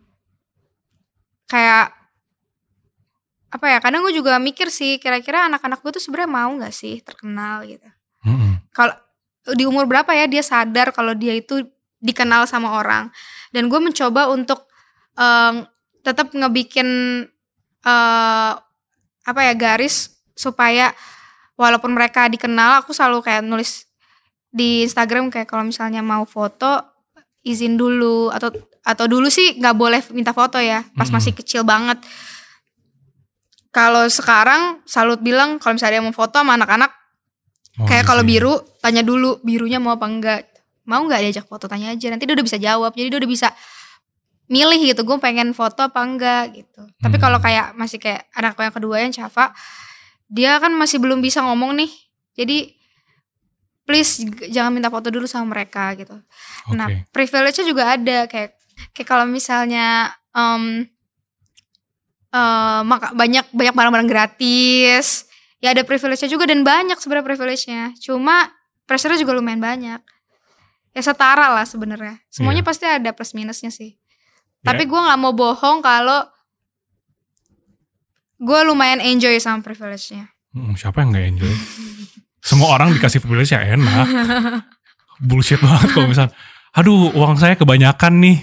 kayak 1.50 1.94
apa 3.50 3.65
ya 3.65 3.78
kadang 3.82 4.06
gue 4.06 4.13
juga 4.13 4.38
mikir 4.38 4.70
sih 4.70 5.02
kira-kira 5.02 5.50
anak-anak 5.50 5.82
gue 5.82 5.98
tuh 5.98 6.04
sebenarnya 6.06 6.30
mau 6.30 6.50
nggak 6.54 6.70
sih 6.70 7.02
terkenal 7.02 7.65
gitu? 7.65 7.89
Mm-mm. 8.30 8.62
kalau 8.76 8.94
di 9.58 9.65
umur 9.65 9.89
berapa 9.89 10.12
ya 10.13 10.30
dia 10.30 10.46
sadar 10.46 10.94
kalau 10.94 11.18
dia 11.18 11.34
itu 11.34 11.65
dikenal 11.98 12.46
sama 12.46 12.78
orang? 12.78 13.10
Dan 13.50 13.65
gue 13.65 13.82
mencoba 13.82 14.30
untuk 14.30 14.70
em, 15.18 15.65
tetap 16.06 16.30
ngebikin 16.30 16.89
eh, 17.82 18.54
apa 19.26 19.42
ya 19.46 19.54
garis 19.58 20.13
supaya 20.38 20.94
walaupun 21.60 21.92
mereka 21.92 22.30
dikenal 22.32 22.86
aku 22.86 22.96
selalu 22.96 23.20
kayak 23.26 23.44
nulis 23.44 23.88
di 24.50 24.84
Instagram 24.86 25.30
kayak 25.30 25.46
kalau 25.50 25.66
misalnya 25.66 26.02
mau 26.02 26.26
foto 26.26 26.82
izin 27.46 27.78
dulu. 27.78 28.34
Atau 28.34 28.54
atau 28.84 29.06
dulu 29.06 29.30
sih 29.30 29.58
nggak 29.60 29.76
boleh 29.78 30.02
minta 30.16 30.34
foto 30.34 30.58
ya 30.58 30.82
pas 30.98 31.10
masih 31.10 31.36
kecil 31.38 31.62
banget. 31.64 32.02
Kalau 33.70 34.10
sekarang 34.10 34.82
salut 34.90 35.22
bilang 35.22 35.62
kalau 35.62 35.78
misalnya 35.78 36.02
dia 36.02 36.06
mau 36.06 36.16
foto 36.16 36.42
sama 36.42 36.58
anak-anak 36.58 37.00
Oh, 37.80 37.88
kayak 37.88 38.04
iya 38.04 38.10
kalau 38.12 38.24
biru 38.28 38.60
tanya 38.84 39.08
dulu 39.08 39.40
birunya 39.40 39.80
mau 39.80 39.96
apa 39.96 40.04
enggak. 40.04 40.42
Mau 40.84 41.00
nggak 41.08 41.22
diajak 41.24 41.46
foto 41.48 41.64
tanya 41.72 41.96
aja. 41.96 42.12
Nanti 42.12 42.28
dia 42.28 42.36
udah 42.36 42.44
bisa 42.44 42.60
jawab 42.60 42.92
jadi 42.92 43.08
dia 43.08 43.20
udah 43.24 43.32
bisa 43.32 43.48
milih 44.50 44.82
gitu 44.84 45.06
gue 45.08 45.18
pengen 45.22 45.56
foto 45.56 45.88
apa 45.88 46.02
enggak? 46.04 46.60
gitu. 46.60 46.82
Tapi 47.00 47.16
Hmm. 47.16 47.24
kalau 47.24 47.40
kayak 47.40 47.78
masih 47.80 48.02
kayak 48.02 48.28
anak 48.36 48.60
yang 48.60 48.76
kedua 48.76 48.96
yang 49.00 49.14
Cafa 49.16 49.56
dia 50.28 50.60
kan 50.60 50.76
masih 50.76 51.00
belum 51.00 51.24
bisa 51.24 51.40
ngomong 51.40 51.78
nih. 51.80 51.92
Jadi 52.36 52.76
please 53.89 54.21
jangan 54.47 54.69
minta 54.69 54.88
foto 54.88 55.10
dulu 55.10 55.25
sama 55.25 55.58
mereka 55.58 55.97
gitu 55.97 56.13
Oke. 56.13 56.78
nah 56.78 56.86
privilege-nya 57.10 57.65
juga 57.65 57.89
ada 57.89 58.30
kayak 58.30 58.54
kayak 58.93 59.08
kalau 59.08 59.25
misalnya 59.25 60.13
em 60.30 60.86
eh, 62.30 62.82
maka 62.86 63.10
banyak 63.12 63.49
banyak 63.49 63.73
barang-barang 63.73 64.06
gratis 64.06 65.25
ya 65.58 65.73
ada 65.73 65.82
privilege-nya 65.82 66.30
juga 66.30 66.45
dan 66.45 66.62
banyak 66.62 66.95
sebenarnya 66.95 67.25
privilege-nya 67.25 67.84
cuma 67.97 68.54
pressure-nya 68.86 69.17
juga 69.17 69.34
lumayan 69.34 69.58
banyak 69.58 70.02
ya 70.89 71.02
setara 71.02 71.49
lah 71.49 71.65
sebenarnya 71.65 72.21
semuanya 72.30 72.62
Iya. 72.62 72.69
pasti 72.69 72.86
ada 72.86 73.10
plus 73.10 73.34
minusnya 73.34 73.69
sih 73.69 73.97
Ya. 74.60 74.69
tapi 74.69 74.86
gue 74.86 74.99
nggak 74.99 75.17
mau 75.17 75.32
bohong 75.32 75.80
kalau 75.80 76.28
gue 78.39 78.60
lumayan 78.63 78.99
enjoy 78.99 79.34
sama 79.39 79.60
privilege-nya 79.60 80.30
Mm, 80.49 80.73
siapa 80.73 81.06
yang 81.06 81.13
nggak 81.13 81.25
enjoy? 81.30 81.54
Semua 82.39 82.73
orang 82.73 82.91
dikasih 82.91 83.19
privilege 83.19 83.52
ya 83.52 83.62
enak. 83.63 84.08
Bullshit 85.19 85.60
banget 85.60 85.91
kalau 85.91 86.08
misal, 86.08 86.28
aduh 86.71 87.12
uang 87.12 87.36
saya 87.36 87.60
kebanyakan 87.60 88.23
nih. 88.23 88.38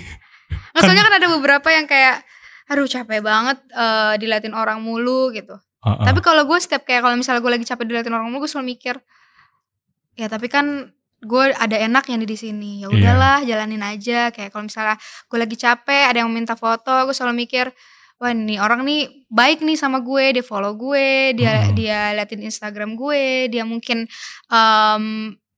Maksudnya 0.77 1.03
kan 1.03 1.15
ada 1.17 1.29
beberapa 1.33 1.69
yang 1.73 1.89
kayak 1.89 2.21
aduh 2.67 2.85
capek 2.85 3.23
banget 3.23 3.57
eh, 3.71 4.15
diliatin 4.19 4.53
orang 4.53 4.83
mulu 4.83 5.31
gitu 5.31 5.55
Uh-uh. 5.87 6.03
Tapi 6.03 6.19
kalau 6.19 6.43
gue 6.43 6.59
setiap 6.59 6.83
kayak 6.83 6.99
kalau 6.99 7.15
misalnya 7.15 7.39
gue 7.39 7.53
lagi 7.55 7.63
capek 7.63 7.87
diliatin 7.87 8.11
orang 8.11 8.27
mulu 8.27 8.43
gue 8.43 8.51
selalu 8.51 8.75
mikir 8.75 8.99
ya 10.19 10.27
tapi 10.27 10.51
kan 10.51 10.91
gue 11.23 11.45
ada 11.55 11.79
enaknya 11.79 12.19
nih 12.19 12.29
di 12.29 12.35
sini 12.35 12.73
ya 12.83 12.91
Iya. 12.91 12.97
udahlah 13.15 13.39
jalanin 13.47 13.87
aja 13.87 14.35
kayak 14.35 14.51
kalau 14.51 14.67
misalnya 14.67 14.99
gue 14.99 15.39
lagi 15.39 15.55
capek 15.55 16.11
ada 16.11 16.27
yang 16.27 16.31
minta 16.35 16.59
foto 16.59 16.91
gue 17.07 17.15
selalu 17.15 17.47
mikir 17.47 17.71
wah 18.17 18.33
ini 18.33 18.57
orang 18.57 18.83
nih 18.85 19.27
baik 19.29 19.61
nih 19.61 19.77
sama 19.77 20.01
gue 20.01 20.41
dia 20.41 20.45
follow 20.45 20.73
gue 20.73 21.37
dia 21.37 21.69
Mm-mm. 21.69 21.77
dia 21.77 22.17
liatin 22.17 22.43
Instagram 22.45 22.97
gue 22.97 23.53
dia 23.53 23.63
mungkin 23.69 24.09
em, 24.49 25.05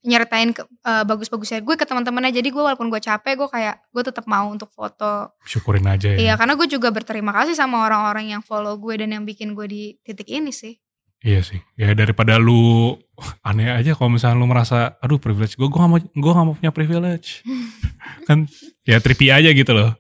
nyeritain 0.03 0.55
ke, 0.55 0.62
eh, 0.62 1.05
bagus-bagusnya 1.05 1.61
gue 1.62 1.75
ke 1.75 1.85
teman-temannya 1.87 2.31
jadi 2.31 2.49
gue 2.49 2.62
walaupun 2.62 2.88
gue 2.88 3.03
capek 3.03 3.35
gue 3.35 3.49
kayak 3.51 3.77
gue 3.90 4.03
tetap 4.03 4.25
mau 4.31 4.47
untuk 4.51 4.71
foto 4.71 5.35
Syukurin 5.47 5.87
aja 5.87 6.14
ya. 6.14 6.18
iya 6.18 6.33
karena 6.35 6.55
gue 6.55 6.66
juga 6.71 6.90
berterima 6.94 7.35
kasih 7.35 7.55
sama 7.55 7.83
orang-orang 7.87 8.35
yang 8.38 8.42
follow 8.42 8.79
gue 8.79 8.94
dan 8.99 9.14
yang 9.14 9.23
bikin 9.27 9.55
gue 9.55 9.66
di 9.66 9.83
titik 10.03 10.27
ini 10.31 10.51
sih 10.55 10.75
Iya 11.18 11.42
sih. 11.42 11.59
Ya 11.75 11.90
daripada 11.99 12.38
lu 12.38 12.94
aneh 13.42 13.75
aja 13.75 13.99
kalau 13.99 14.14
misalnya 14.14 14.38
lu 14.38 14.47
merasa 14.47 14.94
aduh 15.03 15.18
privilege 15.18 15.59
gue 15.59 15.66
gue 15.66 15.75
gak 15.75 15.90
mau 15.90 15.99
gue 15.99 16.33
gak 16.38 16.47
mau 16.47 16.55
punya 16.55 16.71
privilege. 16.71 17.42
kan 18.31 18.47
ya 18.87 19.03
trippy 19.03 19.35
aja 19.35 19.51
gitu 19.51 19.75
loh. 19.75 19.99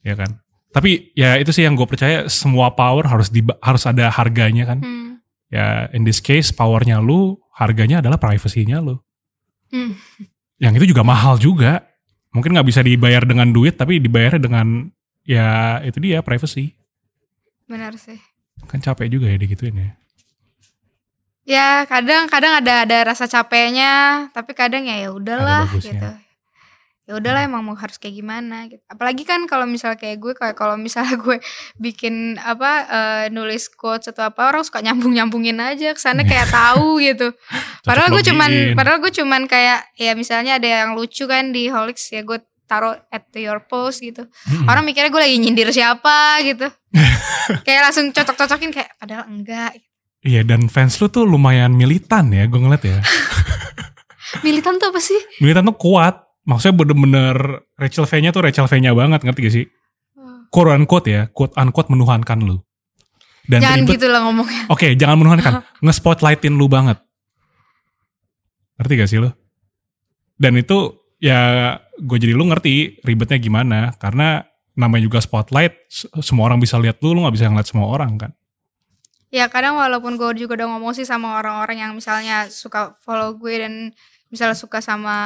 Ya 0.00 0.16
kan. 0.16 0.40
Tapi 0.78 1.10
ya 1.18 1.34
itu 1.42 1.50
sih 1.50 1.66
yang 1.66 1.74
gue 1.74 1.90
percaya 1.90 2.30
semua 2.30 2.70
power 2.70 3.02
harus 3.10 3.34
di, 3.34 3.42
harus 3.58 3.82
ada 3.82 4.14
harganya 4.14 4.62
kan. 4.62 4.78
Hmm. 4.78 5.18
Ya 5.50 5.90
in 5.90 6.06
this 6.06 6.22
case 6.22 6.54
powernya 6.54 7.02
lu 7.02 7.34
harganya 7.50 7.98
adalah 7.98 8.14
privasinya 8.14 8.78
lu. 8.78 8.94
Hmm. 9.74 9.98
Yang 10.62 10.86
itu 10.86 10.94
juga 10.94 11.02
mahal 11.02 11.34
juga. 11.42 11.82
Mungkin 12.30 12.54
nggak 12.54 12.68
bisa 12.70 12.86
dibayar 12.86 13.26
dengan 13.26 13.50
duit 13.50 13.74
tapi 13.74 13.98
dibayar 13.98 14.38
dengan 14.38 14.86
ya 15.26 15.82
itu 15.82 15.98
dia 15.98 16.22
privacy. 16.22 16.78
benar 17.66 17.98
sih 17.98 18.16
Kan 18.64 18.78
capek 18.80 19.10
juga 19.12 19.28
ya 19.28 19.36
digituin 19.36 19.76
ya. 19.76 19.90
ya 21.44 21.68
kadang 21.84 22.30
kadang 22.32 22.56
ada 22.64 22.86
ada 22.86 22.98
rasa 23.12 23.28
capeknya 23.28 24.28
tapi 24.32 24.56
kadang 24.56 24.88
ya 24.88 24.96
ya 25.04 25.10
udahlah 25.12 25.68
gitu 25.76 25.90
ya 27.08 27.16
udahlah 27.16 27.40
emang 27.48 27.64
mau 27.64 27.72
harus 27.72 27.96
kayak 27.96 28.20
gimana 28.20 28.68
gitu. 28.68 28.84
Apalagi 28.84 29.24
kan 29.24 29.48
kalau 29.48 29.64
misal 29.64 29.96
kayak 29.96 30.20
gue 30.20 30.36
kayak 30.36 30.52
kalau 30.52 30.76
misalnya 30.76 31.16
gue 31.16 31.40
bikin 31.80 32.36
apa 32.36 32.70
eh, 32.84 33.24
nulis 33.32 33.72
quotes 33.72 34.12
atau 34.12 34.28
apa 34.28 34.52
orang 34.52 34.60
suka 34.60 34.84
nyambung 34.84 35.16
nyambungin 35.16 35.56
aja 35.56 35.96
ke 35.96 36.00
sana 36.04 36.20
kayak 36.28 36.52
tahu 36.60 37.00
gitu. 37.00 37.32
Padahal 37.80 38.12
gue 38.12 38.20
cuman 38.20 38.76
padahal 38.76 39.00
gue 39.00 39.08
cuman 39.08 39.48
kayak 39.48 39.88
ya 39.96 40.12
misalnya 40.12 40.60
ada 40.60 40.68
yang 40.68 40.92
lucu 40.92 41.24
kan 41.24 41.48
di 41.48 41.72
Holix 41.72 42.12
ya 42.12 42.20
gue 42.20 42.44
taruh 42.68 43.00
at 43.08 43.24
your 43.32 43.64
post 43.64 44.04
gitu. 44.04 44.28
Mm-mm. 44.28 44.68
orang 44.68 44.84
mikirnya 44.84 45.08
gue 45.08 45.22
lagi 45.24 45.40
nyindir 45.40 45.72
siapa 45.72 46.44
gitu. 46.44 46.68
Kayak 47.64 47.88
langsung 47.88 48.12
cocok-cocokin 48.12 48.70
kayak 48.76 48.92
padahal 49.00 49.24
enggak. 49.24 49.72
Iya 50.20 50.44
dan 50.44 50.68
fans 50.68 51.00
lu 51.00 51.08
tuh 51.08 51.24
lumayan 51.24 51.72
militan 51.72 52.28
ya 52.28 52.44
gue 52.44 52.60
ngeliat 52.60 52.84
ya. 52.84 53.00
militan 54.46 54.76
tuh 54.76 54.92
apa 54.92 55.00
sih? 55.00 55.16
Militan 55.40 55.64
tuh 55.64 55.80
kuat. 55.80 56.27
Maksudnya 56.48 56.74
bener-bener 56.80 57.36
Rachel 57.76 58.08
V-nya 58.08 58.32
tuh 58.32 58.40
Rachel 58.40 58.64
V-nya 58.64 58.96
banget 58.96 59.20
ngerti 59.20 59.40
gak 59.44 59.54
sih? 59.54 59.66
Quote 60.48 60.72
unquote 60.72 61.08
ya, 61.12 61.22
quote 61.28 61.52
unquote 61.60 61.92
menuhankan 61.92 62.40
lu. 62.40 62.56
Dan 63.44 63.60
Jangan 63.60 63.84
gitu 63.84 64.06
lah 64.08 64.20
ngomongnya. 64.24 64.64
Oke, 64.72 64.96
jangan 64.96 65.20
menuhankan. 65.20 65.52
Nge-spotlightin 65.84 66.56
lu 66.56 66.72
banget. 66.72 66.96
Ngerti 68.80 68.92
gak 68.96 69.10
sih 69.12 69.20
lu? 69.20 69.28
Dan 70.40 70.56
itu 70.56 70.96
ya 71.20 71.74
gue 72.00 72.16
jadi 72.16 72.32
lu 72.32 72.48
ngerti 72.48 73.04
ribetnya 73.04 73.36
gimana. 73.36 73.92
Karena 74.00 74.40
namanya 74.72 75.04
juga 75.04 75.20
spotlight, 75.20 75.84
semua 76.24 76.48
orang 76.48 76.64
bisa 76.64 76.80
lihat 76.80 76.96
lu, 77.04 77.12
lu 77.12 77.28
gak 77.28 77.36
bisa 77.36 77.52
ngeliat 77.52 77.68
semua 77.68 77.92
orang 77.92 78.16
kan. 78.16 78.32
Ya 79.28 79.52
kadang 79.52 79.76
walaupun 79.76 80.16
gue 80.16 80.48
juga 80.48 80.64
udah 80.64 80.68
ngomong 80.72 80.96
sih 80.96 81.04
sama 81.04 81.36
orang-orang 81.36 81.84
yang 81.84 81.92
misalnya 81.92 82.48
suka 82.48 82.96
follow 83.04 83.36
gue 83.36 83.54
dan 83.60 83.74
misalnya 84.28 84.56
suka 84.56 84.84
sama 84.84 85.16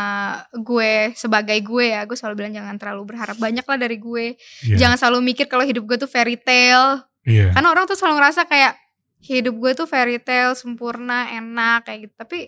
gue 0.55 1.11
sebagai 1.19 1.59
gue 1.59 1.85
ya, 1.91 2.07
gue 2.07 2.15
selalu 2.15 2.35
bilang 2.39 2.55
jangan 2.55 2.77
terlalu 2.79 3.03
berharap 3.15 3.37
banyak 3.37 3.67
lah 3.67 3.79
dari 3.79 3.97
gue. 3.99 4.27
Iya. 4.63 4.77
Jangan 4.79 4.97
selalu 4.99 5.19
mikir 5.35 5.47
kalau 5.51 5.67
hidup 5.67 5.83
gue 5.87 5.97
tuh 5.99 6.11
fairy 6.11 6.39
tale. 6.39 7.03
Iya. 7.27 7.51
Karena 7.55 7.69
orang 7.71 7.85
tuh 7.91 7.99
selalu 7.99 8.23
ngerasa 8.23 8.47
kayak 8.47 8.79
hidup 9.23 9.55
gue 9.59 9.73
tuh 9.75 9.87
fairy 9.87 10.19
tale, 10.23 10.55
sempurna, 10.55 11.31
enak 11.35 11.87
kayak 11.87 12.11
gitu. 12.11 12.15
Tapi 12.15 12.39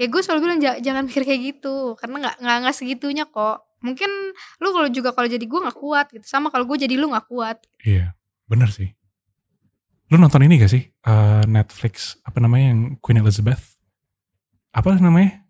ya 0.00 0.06
gue 0.08 0.20
selalu 0.24 0.40
bilang 0.40 0.58
"Ja- 0.60 0.80
jangan 0.80 1.04
mikir 1.04 1.22
kayak 1.22 1.40
gitu 1.56 1.94
karena 2.00 2.16
nggak 2.28 2.36
nggak 2.40 2.56
nggak 2.64 2.76
segitunya 2.76 3.24
kok. 3.28 3.60
Mungkin 3.82 4.10
lu 4.62 4.68
kalau 4.72 4.88
juga 4.88 5.10
kalau 5.12 5.28
jadi 5.28 5.42
gue 5.42 5.60
nggak 5.68 5.78
kuat 5.78 6.06
gitu. 6.16 6.24
Sama 6.24 6.48
kalau 6.48 6.64
gue 6.64 6.80
jadi 6.80 6.96
lu 6.96 7.12
nggak 7.12 7.26
kuat. 7.28 7.60
Iya, 7.84 8.16
bener 8.48 8.72
sih. 8.72 8.88
Lu 10.12 10.20
nonton 10.20 10.44
ini 10.44 10.60
gak 10.60 10.68
sih? 10.68 10.84
Eh, 10.84 11.44
Netflix, 11.48 12.20
apa 12.20 12.36
namanya 12.36 12.76
yang 12.76 12.80
Queen 13.00 13.24
Elizabeth? 13.24 13.80
Apa 14.68 14.92
namanya? 15.00 15.40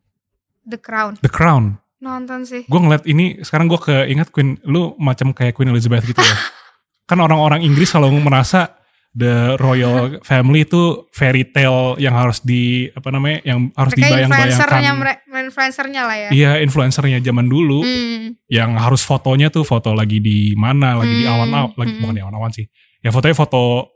The 0.64 0.78
Crown 0.78 1.18
The 1.18 1.28
Crown. 1.28 1.78
nonton 1.98 2.42
sih. 2.42 2.66
Gue 2.66 2.78
ngeliat 2.78 3.06
ini, 3.06 3.38
sekarang 3.40 3.66
gue 3.66 3.78
keinget 3.78 4.28
Queen, 4.28 4.58
lu 4.66 4.98
macam 4.98 5.30
kayak 5.30 5.54
Queen 5.54 5.70
Elizabeth 5.70 6.02
gitu 6.02 6.18
ya. 6.18 6.34
kan 7.08 7.18
orang-orang 7.18 7.62
Inggris 7.62 7.90
selalu 7.90 8.18
merasa 8.18 8.74
the 9.12 9.54
royal 9.54 10.18
family 10.20 10.64
itu 10.64 11.06
fairy 11.12 11.46
tale 11.46 11.94
yang 11.96 12.16
harus 12.16 12.40
di, 12.40 12.90
apa 12.90 13.06
namanya, 13.08 13.38
yang 13.44 13.70
harus 13.76 13.92
influencernya, 13.92 14.26
dibayang-bayangkan. 14.34 15.46
influencernya 15.46 16.02
lah 16.02 16.16
ya. 16.16 16.28
Iya, 16.32 16.52
influencernya 16.60 17.18
zaman 17.20 17.46
dulu. 17.46 17.84
Hmm. 17.84 18.34
yang 18.48 18.76
harus 18.76 19.00
fotonya 19.00 19.48
tuh 19.48 19.62
foto 19.62 19.94
lagi 19.94 20.18
di 20.18 20.52
mana 20.52 20.98
lagi 20.98 21.14
di 21.14 21.24
Hmm, 21.24 21.32
awan-awan 21.32 21.72
lagi 21.72 21.92
hmm. 21.92 22.00
bukan 22.02 22.14
di 22.14 22.22
awan-awan 22.22 22.50
sih 22.52 22.66
ya 23.00 23.08
fotonya 23.08 23.32
foto 23.32 23.88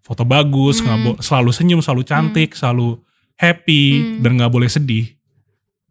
foto 0.00 0.22
bagus 0.22 0.78
Hmm. 0.78 1.16
nggak 1.16 1.24
selalu 1.24 1.48
senyum 1.48 1.80
selalu 1.80 2.02
cantik 2.04 2.52
selalu 2.52 3.00
happy 3.34 3.84
Hmm. 3.96 4.20
dan 4.20 4.30
nggak 4.36 4.52
boleh 4.52 4.68
sedih 4.68 5.16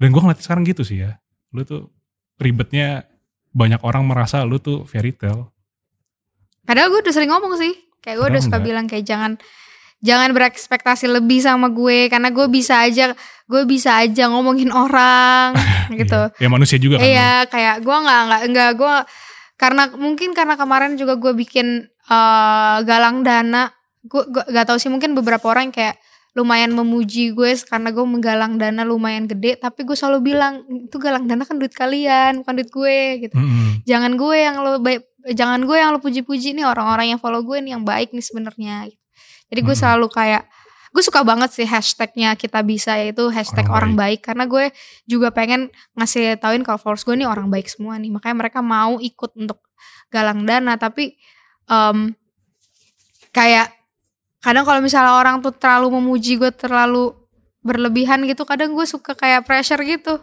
dan 0.02 0.10
gue 0.10 0.22
ngeliat 0.22 0.42
sekarang 0.42 0.66
gitu 0.66 0.82
sih 0.82 1.06
ya 1.06 1.22
lu 1.54 1.62
tuh 1.62 1.94
ribetnya 2.42 3.06
banyak 3.54 3.86
orang 3.86 4.04
merasa 4.10 4.42
lu 4.42 4.58
tuh 4.58 4.90
fairy 4.90 5.14
tale 5.14 5.54
Padahal 6.66 6.88
gue 6.94 7.00
udah 7.02 7.14
sering 7.14 7.32
ngomong 7.34 7.58
sih. 7.58 7.74
Kayak 8.02 8.16
gue 8.18 8.28
udah 8.34 8.42
suka 8.42 8.58
enggak. 8.58 8.68
bilang 8.72 8.86
kayak 8.90 9.06
jangan 9.06 9.32
jangan 10.02 10.34
berekspektasi 10.34 11.06
lebih 11.06 11.46
sama 11.46 11.70
gue 11.70 12.10
karena 12.10 12.34
gue 12.34 12.50
bisa 12.50 12.82
aja 12.82 13.14
gue 13.46 13.62
bisa 13.70 14.02
aja 14.02 14.26
ngomongin 14.30 14.74
orang 14.74 15.54
gitu. 16.00 16.22
Iya. 16.38 16.42
ya 16.42 16.50
manusia 16.50 16.78
juga 16.82 16.98
kan. 16.98 17.06
Iya, 17.06 17.34
kayak 17.50 17.76
gue 17.86 17.98
nggak 17.98 18.22
nggak 18.26 18.42
nggak 18.56 18.72
gue 18.78 18.96
karena 19.62 19.84
mungkin 19.94 20.30
karena 20.34 20.56
kemarin 20.58 20.98
juga 20.98 21.14
gue 21.22 21.34
bikin 21.38 21.86
eh, 22.10 22.78
galang 22.86 23.22
dana. 23.22 23.70
Gue 24.02 24.26
gak 24.34 24.66
tahu 24.66 24.82
sih 24.82 24.90
mungkin 24.90 25.14
beberapa 25.14 25.46
orang 25.46 25.70
kayak 25.70 26.01
lumayan 26.32 26.72
memuji 26.72 27.36
gue 27.36 27.52
karena 27.68 27.92
gue 27.92 28.06
menggalang 28.08 28.56
dana 28.56 28.88
lumayan 28.88 29.28
gede 29.28 29.60
tapi 29.60 29.84
gue 29.84 30.00
selalu 30.00 30.32
bilang 30.32 30.64
itu 30.72 30.96
galang 30.96 31.28
dana 31.28 31.44
kan 31.44 31.60
duit 31.60 31.76
kalian 31.76 32.40
bukan 32.40 32.54
duit 32.56 32.72
gue 32.72 32.98
gitu 33.28 33.36
Mm-mm. 33.36 33.84
jangan 33.84 34.16
gue 34.16 34.36
yang 34.40 34.56
lo 34.64 34.80
baik 34.80 35.04
jangan 35.36 35.68
gue 35.68 35.76
yang 35.76 35.92
lo 35.92 36.00
puji-puji 36.00 36.56
nih 36.56 36.64
orang-orang 36.64 37.12
yang 37.12 37.20
follow 37.20 37.44
gue 37.44 37.60
nih 37.60 37.76
yang 37.76 37.84
baik 37.84 38.16
nih 38.16 38.24
sebenarnya 38.24 38.88
gitu. 38.88 39.04
jadi 39.52 39.60
gue 39.60 39.76
Mm-mm. 39.76 39.84
selalu 39.84 40.08
kayak 40.08 40.44
gue 40.92 41.04
suka 41.04 41.24
banget 41.24 41.52
sih 41.52 41.68
hashtagnya 41.68 42.36
kita 42.40 42.64
bisa 42.64 42.96
yaitu 43.00 43.28
hashtag 43.32 43.68
Orang 43.68 43.96
orang, 43.96 44.16
baik. 44.16 44.28
karena 44.28 44.44
gue 44.48 44.76
juga 45.08 45.32
pengen 45.36 45.68
ngasih 46.00 46.36
tauin 46.40 46.64
kalau 46.64 46.80
followers 46.80 47.04
gue 47.04 47.16
nih 47.16 47.28
orang 47.28 47.48
baik 47.52 47.68
semua 47.68 47.96
nih 48.00 48.12
makanya 48.12 48.36
mereka 48.48 48.60
mau 48.64 49.00
ikut 49.00 49.36
untuk 49.36 49.60
galang 50.12 50.44
dana 50.44 50.76
tapi 50.76 51.16
em, 51.68 52.12
kayak 53.32 53.81
kadang 54.42 54.66
kalau 54.66 54.82
misalnya 54.82 55.14
orang 55.14 55.40
tuh 55.40 55.54
terlalu 55.54 56.02
memuji 56.02 56.36
gue 56.36 56.50
terlalu 56.50 57.14
berlebihan 57.62 58.26
gitu 58.26 58.42
kadang 58.42 58.74
gue 58.74 58.86
suka 58.90 59.14
kayak 59.14 59.46
pressure 59.46 59.80
gitu. 59.86 60.18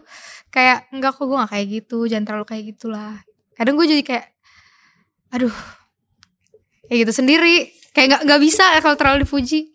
Kayak 0.51 0.91
enggak 0.91 1.15
kok 1.15 1.25
gue 1.25 1.39
gak 1.39 1.51
kayak 1.55 1.67
gitu 1.71 1.99
jangan 2.11 2.25
terlalu 2.27 2.47
kayak 2.51 2.65
gitulah. 2.75 3.15
Kadang 3.55 3.79
gue 3.79 3.87
jadi 3.87 4.03
kayak 4.03 4.27
aduh. 5.33 5.55
Kayak 6.91 6.99
gitu 7.07 7.13
sendiri. 7.23 7.71
Kayak 7.95 8.07
nggak 8.11 8.23
nggak 8.27 8.41
bisa 8.43 8.65
ya 8.75 8.81
kalau 8.83 8.97
terlalu 8.99 9.23
dipuji. 9.23 9.71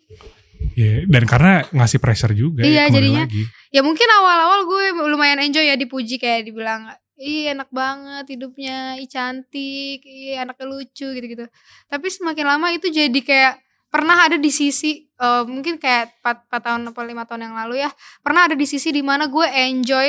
Iya, 0.74 1.06
dan 1.06 1.24
karena 1.28 1.52
ngasih 1.70 2.02
pressure 2.02 2.34
juga 2.34 2.66
Iya, 2.66 2.90
ya, 2.90 2.98
jadinya. 2.98 3.24
lagi. 3.30 3.46
ya 3.70 3.80
mungkin 3.86 4.06
awal-awal 4.10 4.66
gue 4.66 5.06
lumayan 5.06 5.38
enjoy 5.38 5.62
ya 5.62 5.78
dipuji 5.78 6.18
kayak 6.18 6.50
dibilang 6.50 6.90
Ih 7.14 7.54
enak 7.54 7.70
banget 7.70 8.26
hidupnya, 8.34 8.98
ih 8.98 9.06
cantik, 9.06 10.02
ih 10.02 10.34
anaknya 10.34 10.66
lucu 10.66 11.14
gitu-gitu. 11.14 11.46
Tapi 11.86 12.06
semakin 12.10 12.42
lama 12.42 12.74
itu 12.74 12.90
jadi 12.90 13.20
kayak 13.22 13.54
pernah 13.94 14.26
ada 14.26 14.34
di 14.34 14.50
sisi 14.50 15.06
eh, 15.06 15.42
mungkin 15.46 15.78
kayak 15.78 16.18
4, 16.18 16.50
4 16.50 16.66
tahun 16.66 16.80
atau 16.90 17.02
5 17.06 17.28
tahun 17.30 17.42
yang 17.46 17.54
lalu 17.54 17.86
ya 17.86 17.90
pernah 18.26 18.50
ada 18.50 18.58
di 18.58 18.66
sisi 18.66 18.90
di 18.90 19.06
mana 19.06 19.30
gue 19.30 19.46
enjoy 19.46 20.08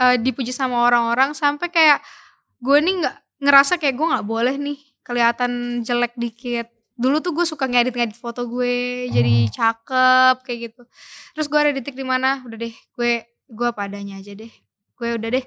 eh, 0.00 0.16
dipuji 0.16 0.48
sama 0.56 0.88
orang-orang 0.88 1.36
sampai 1.36 1.68
kayak 1.68 2.00
gue 2.64 2.78
nih 2.80 2.94
nggak 3.04 3.16
ngerasa 3.44 3.76
kayak 3.76 3.94
gue 4.00 4.06
nggak 4.06 4.24
boleh 4.24 4.56
nih 4.56 4.78
kelihatan 5.02 5.82
jelek 5.82 6.14
dikit. 6.16 6.70
Dulu 6.94 7.18
tuh 7.18 7.34
gue 7.34 7.42
suka 7.42 7.66
ngedit-ngedit 7.66 8.14
foto 8.14 8.46
gue 8.46 9.10
jadi 9.10 9.34
Oh. 9.44 9.50
cakep 9.50 10.36
kayak 10.46 10.58
gitu. 10.70 10.82
Terus 11.34 11.46
gue 11.50 11.58
ada 11.58 11.70
di 11.74 11.82
titik 11.82 11.98
di 11.98 12.06
mana 12.06 12.40
udah 12.46 12.54
deh 12.56 12.70
gue 12.96 13.12
gue 13.50 13.66
apa 13.66 13.90
adanya 13.90 14.22
aja 14.22 14.32
deh. 14.32 14.52
Gue 14.94 15.18
udah 15.18 15.28
deh 15.28 15.44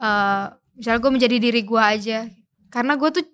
eh 0.00 0.44
misalnya 0.78 1.00
gue 1.02 1.12
menjadi 1.12 1.36
diri 1.42 1.60
gue 1.66 1.82
aja. 1.82 2.18
Karena 2.70 2.94
gue 2.94 3.08
tuh 3.10 3.24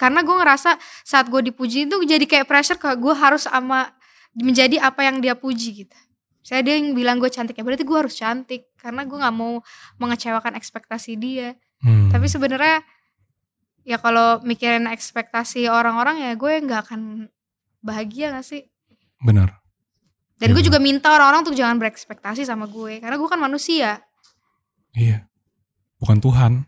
karena 0.00 0.24
gue 0.24 0.32
ngerasa 0.32 0.80
saat 1.04 1.28
gue 1.28 1.44
dipuji 1.44 1.84
itu 1.84 2.00
jadi 2.08 2.24
kayak 2.24 2.48
pressure 2.48 2.80
ke 2.80 2.96
gue 2.96 3.12
harus 3.12 3.44
sama 3.44 3.92
menjadi 4.32 4.80
apa 4.80 5.04
yang 5.04 5.20
dia 5.20 5.36
puji 5.36 5.84
gitu 5.84 5.98
saya 6.40 6.64
dia 6.64 6.80
yang 6.80 6.96
bilang 6.96 7.20
gue 7.20 7.28
cantik 7.28 7.52
ya 7.52 7.60
berarti 7.60 7.84
gue 7.84 7.98
harus 8.00 8.16
cantik 8.16 8.72
karena 8.80 9.04
gue 9.04 9.20
nggak 9.20 9.36
mau 9.36 9.60
mengecewakan 10.00 10.56
ekspektasi 10.56 11.20
dia 11.20 11.52
Hmm. 11.80 12.12
tapi 12.12 12.28
sebenarnya 12.28 12.84
ya 13.84 13.96
kalau 13.96 14.36
mikirin 14.44 14.84
ekspektasi 14.84 15.64
orang-orang 15.64 16.20
ya 16.20 16.36
gue 16.36 16.52
nggak 16.60 16.80
akan 16.84 17.32
bahagia 17.80 18.36
gak 18.36 18.44
sih 18.44 18.68
Bener. 19.20 19.60
Dan 20.40 20.56
gue 20.56 20.64
Iya. 20.64 20.68
juga 20.72 20.80
minta 20.80 21.12
orang-orang 21.12 21.44
untuk 21.44 21.52
jangan 21.52 21.76
berekspektasi 21.76 22.48
sama 22.48 22.64
gue, 22.64 23.04
karena 23.04 23.20
gue 23.20 23.28
kan 23.28 23.36
manusia. 23.36 24.00
Iya. 24.96 25.28
Bukan 26.00 26.16
Tuhan. 26.24 26.64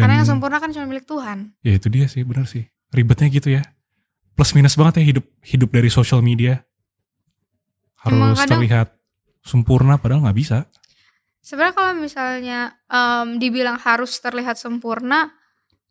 Dan 0.00 0.08
Karena 0.08 0.16
yang 0.16 0.28
sempurna 0.28 0.56
kan 0.56 0.72
cuma 0.72 0.88
milik 0.88 1.04
Tuhan. 1.04 1.52
ya 1.60 1.72
itu 1.76 1.86
dia 1.86 2.08
sih, 2.08 2.24
benar 2.24 2.48
sih. 2.48 2.64
Ribetnya 2.88 3.28
gitu 3.28 3.52
ya. 3.52 3.62
Plus 4.32 4.56
minus 4.56 4.72
banget 4.74 4.98
ya 4.98 5.04
hidup 5.06 5.26
hidup 5.44 5.68
dari 5.68 5.88
social 5.88 6.24
media. 6.24 6.64
Harus 8.00 8.40
kadang- 8.40 8.56
terlihat 8.56 8.88
sempurna 9.44 10.00
padahal 10.00 10.24
nggak 10.24 10.38
bisa. 10.38 10.64
Sebenarnya 11.40 11.74
kalau 11.74 11.92
misalnya 11.96 12.58
em, 12.86 13.36
dibilang 13.36 13.76
harus 13.76 14.16
terlihat 14.16 14.56
sempurna, 14.56 15.32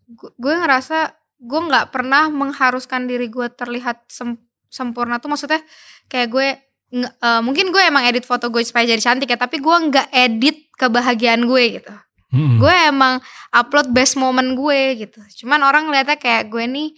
gu- 0.07 0.33
gue 0.35 0.53
ngerasa 0.55 1.13
gue 1.39 1.61
nggak 1.61 1.89
pernah 1.89 2.27
mengharuskan 2.27 3.05
diri 3.05 3.29
gue 3.29 3.47
terlihat 3.49 4.09
sem- 4.09 4.37
sempurna 4.67 5.17
tuh 5.17 5.29
maksudnya 5.29 5.61
kayak 6.05 6.27
gue 6.29 6.47
nge- 6.91 7.15
eh, 7.15 7.41
mungkin 7.41 7.69
gue 7.69 7.81
emang 7.81 8.05
edit 8.05 8.25
foto 8.25 8.49
gue 8.49 8.61
supaya 8.61 8.85
jadi 8.85 8.99
cantik 8.99 9.29
ya, 9.29 9.37
tapi 9.37 9.57
gue 9.57 9.75
nggak 9.89 10.07
edit 10.11 10.69
kebahagiaan 10.73 11.45
gue 11.45 11.63
gitu. 11.77 11.93
Mm-mm. 12.29 12.61
Gue 12.61 12.73
emang 12.85 13.17
upload 13.49 13.89
best 13.89 14.13
moment 14.17 14.53
gue 14.53 15.05
gitu. 15.05 15.19
Cuman 15.43 15.65
orang 15.65 15.89
ngeliatnya 15.89 16.17
kayak 16.17 16.49
gue 16.49 16.63
nih 16.65 16.89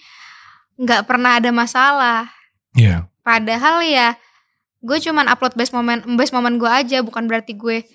nggak 0.75 1.07
pernah 1.07 1.39
ada 1.39 1.49
masalah. 1.55 2.27
Iya. 2.75 3.07
Padahal 3.23 3.83
ya 3.85 4.15
gue 4.81 4.97
cuman 4.97 5.29
upload 5.29 5.53
best 5.53 5.71
moment 5.71 6.01
best 6.17 6.33
moment 6.33 6.57
gue 6.57 6.67
aja 6.67 7.05
bukan 7.05 7.29
berarti 7.29 7.53
gue 7.53 7.85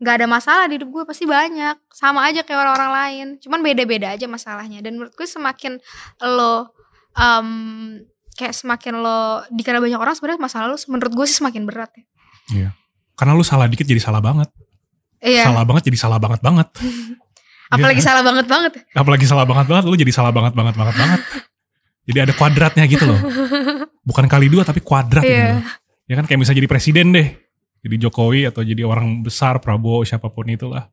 nggak 0.00 0.24
ada 0.24 0.26
masalah 0.26 0.64
di 0.64 0.80
hidup 0.80 0.88
gue 0.88 1.04
pasti 1.04 1.28
banyak 1.28 1.76
sama 1.92 2.24
aja 2.24 2.40
kayak 2.40 2.64
orang-orang 2.64 2.92
lain 2.96 3.26
cuman 3.44 3.60
beda-beda 3.60 4.16
aja 4.16 4.24
masalahnya 4.24 4.80
dan 4.80 4.96
menurut 4.96 5.12
gue 5.12 5.28
semakin 5.28 5.76
lo 6.24 6.72
em, 7.12 8.00
kayak 8.40 8.56
semakin 8.56 9.04
lo 9.04 9.44
dikira 9.52 9.84
banyak 9.84 10.00
orang 10.00 10.16
sebenarnya 10.16 10.40
masalah 10.40 10.72
lo 10.72 10.80
menurut 10.88 11.12
gue 11.12 11.26
sih 11.28 11.44
semakin 11.44 11.68
berat 11.68 11.92
ya 11.92 12.72
Karena 13.20 13.36
lu 13.36 13.44
salah 13.44 13.68
dikit 13.68 13.84
jadi 13.84 14.00
salah 14.00 14.24
banget. 14.24 14.48
Iya 15.20 15.44
Salah 15.46 15.64
banget 15.64 15.82
jadi 15.86 15.98
salah 15.98 16.18
banget 16.18 16.40
banget. 16.40 16.68
apalagi 17.74 18.00
Iya. 18.02 18.06
salah 18.10 18.22
banget 18.22 18.46
banget 18.46 18.72
Apalagi 18.92 19.24
salah 19.24 19.46
banget 19.46 19.66
banget 19.68 19.84
lu 19.86 19.94
jadi 19.94 20.10
salah 20.10 20.32
banget 20.34 20.52
banget 20.52 20.74
banget 20.74 20.96
banget. 20.96 21.20
Jadi 22.04 22.18
ada 22.20 22.32
kuadratnya 22.34 22.84
gitu 22.84 23.04
loh. 23.06 23.20
Bukan 24.08 24.26
kali 24.26 24.50
dua 24.50 24.64
tapi 24.64 24.80
kuadrat 24.80 25.22
gitu 25.22 25.30
Iya. 25.30 25.62
Ya 26.10 26.14
kan 26.18 26.26
kayak 26.26 26.42
misalnya 26.42 26.58
jadi 26.58 26.70
presiden 26.70 27.14
deh. 27.14 27.28
Jadi 27.80 27.96
Jokowi 27.96 28.44
atau 28.44 28.60
jadi 28.60 28.82
orang 28.82 29.22
besar 29.22 29.56
Prabowo 29.56 30.02
siapa 30.02 30.26
pun 30.28 30.44
itulah. 30.44 30.90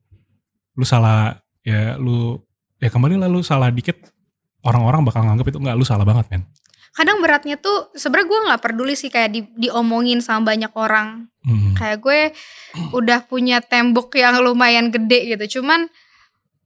Lu 0.72 0.86
salah 0.86 1.34
ya 1.60 1.98
lu 1.98 2.38
ya 2.78 2.88
kembali 2.88 3.18
lah 3.18 3.26
lu 3.26 3.42
salah 3.42 3.68
dikit 3.68 3.98
orang-orang 4.62 5.02
bakal 5.02 5.20
nganggap 5.20 5.50
itu 5.50 5.58
enggak 5.58 5.74
lu 5.74 5.82
salah 5.82 6.06
banget 6.06 6.30
men. 6.30 6.42
Kadang 6.98 7.22
beratnya 7.22 7.54
tuh 7.54 7.94
sebenarnya 7.94 8.26
gue 8.26 8.40
nggak 8.50 8.62
peduli 8.66 8.98
sih 8.98 9.06
kayak 9.06 9.30
di, 9.30 9.40
diomongin 9.54 10.18
sama 10.18 10.50
banyak 10.50 10.74
orang. 10.74 11.30
Hmm. 11.48 11.72
kayak 11.78 12.02
gue 12.04 12.20
udah 12.92 13.24
punya 13.24 13.62
tembok 13.64 14.12
yang 14.18 14.42
lumayan 14.42 14.90
gede 14.92 15.32
gitu. 15.32 15.62
Cuman 15.62 15.86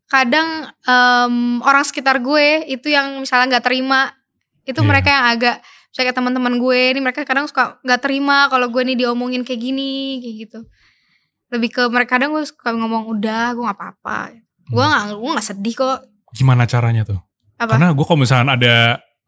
kadang 0.08 0.72
em, 0.82 1.60
orang 1.62 1.84
sekitar 1.86 2.18
gue 2.18 2.66
itu 2.66 2.90
yang 2.90 3.20
misalnya 3.22 3.56
nggak 3.56 3.64
terima 3.68 4.10
itu 4.66 4.80
Iya. 4.82 4.88
mereka 4.88 5.08
yang 5.12 5.24
agak 5.30 5.56
misalnya 5.92 6.04
kayak 6.10 6.16
teman-teman 6.18 6.54
gue 6.58 6.80
ini 6.96 7.00
mereka 7.04 7.20
kadang 7.22 7.46
suka 7.46 7.78
nggak 7.84 8.00
terima 8.02 8.48
kalau 8.48 8.72
gue 8.72 8.82
nih 8.82 8.96
diomongin 9.06 9.44
kayak 9.46 9.60
gini 9.60 10.18
kayak 10.18 10.36
gitu. 10.48 10.60
Lebih 11.52 11.68
ke 11.70 11.82
mereka 11.92 12.16
kadang 12.18 12.32
gue 12.34 12.42
suka 12.42 12.72
ngomong 12.74 13.06
udah 13.06 13.52
gue 13.54 13.62
nggak 13.62 13.78
apa-apa. 13.78 14.34
Gue 14.66 14.82
nggak 14.82 15.04
gue 15.14 15.30
nggak 15.36 15.46
sedih 15.46 15.74
kok. 15.78 15.98
Gimana 16.32 16.64
caranya 16.64 17.04
tuh? 17.04 17.20
apa? 17.60 17.78
Karena 17.78 17.94
gue 17.94 18.04
kalau 18.08 18.18
misalnya 18.18 18.58
ada 18.58 18.76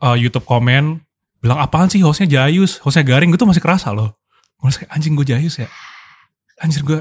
uh, 0.05 0.15
YouTube 0.15 0.45
komen 0.45 1.01
bilang 1.41 1.59
apaan 1.59 1.89
sih 1.89 2.01
hostnya 2.01 2.29
Jayus, 2.29 2.81
hostnya 2.81 3.05
Garing, 3.05 3.29
gue 3.29 3.37
tuh 3.37 3.45
masih 3.45 3.61
kerasa 3.61 3.93
loh. 3.93 4.17
Gue 4.57 4.69
kayak 4.69 4.93
anjing 4.93 5.13
gue 5.13 5.25
Jayus 5.25 5.57
ya. 5.59 5.69
Anjir 6.57 6.85
gue, 6.85 7.01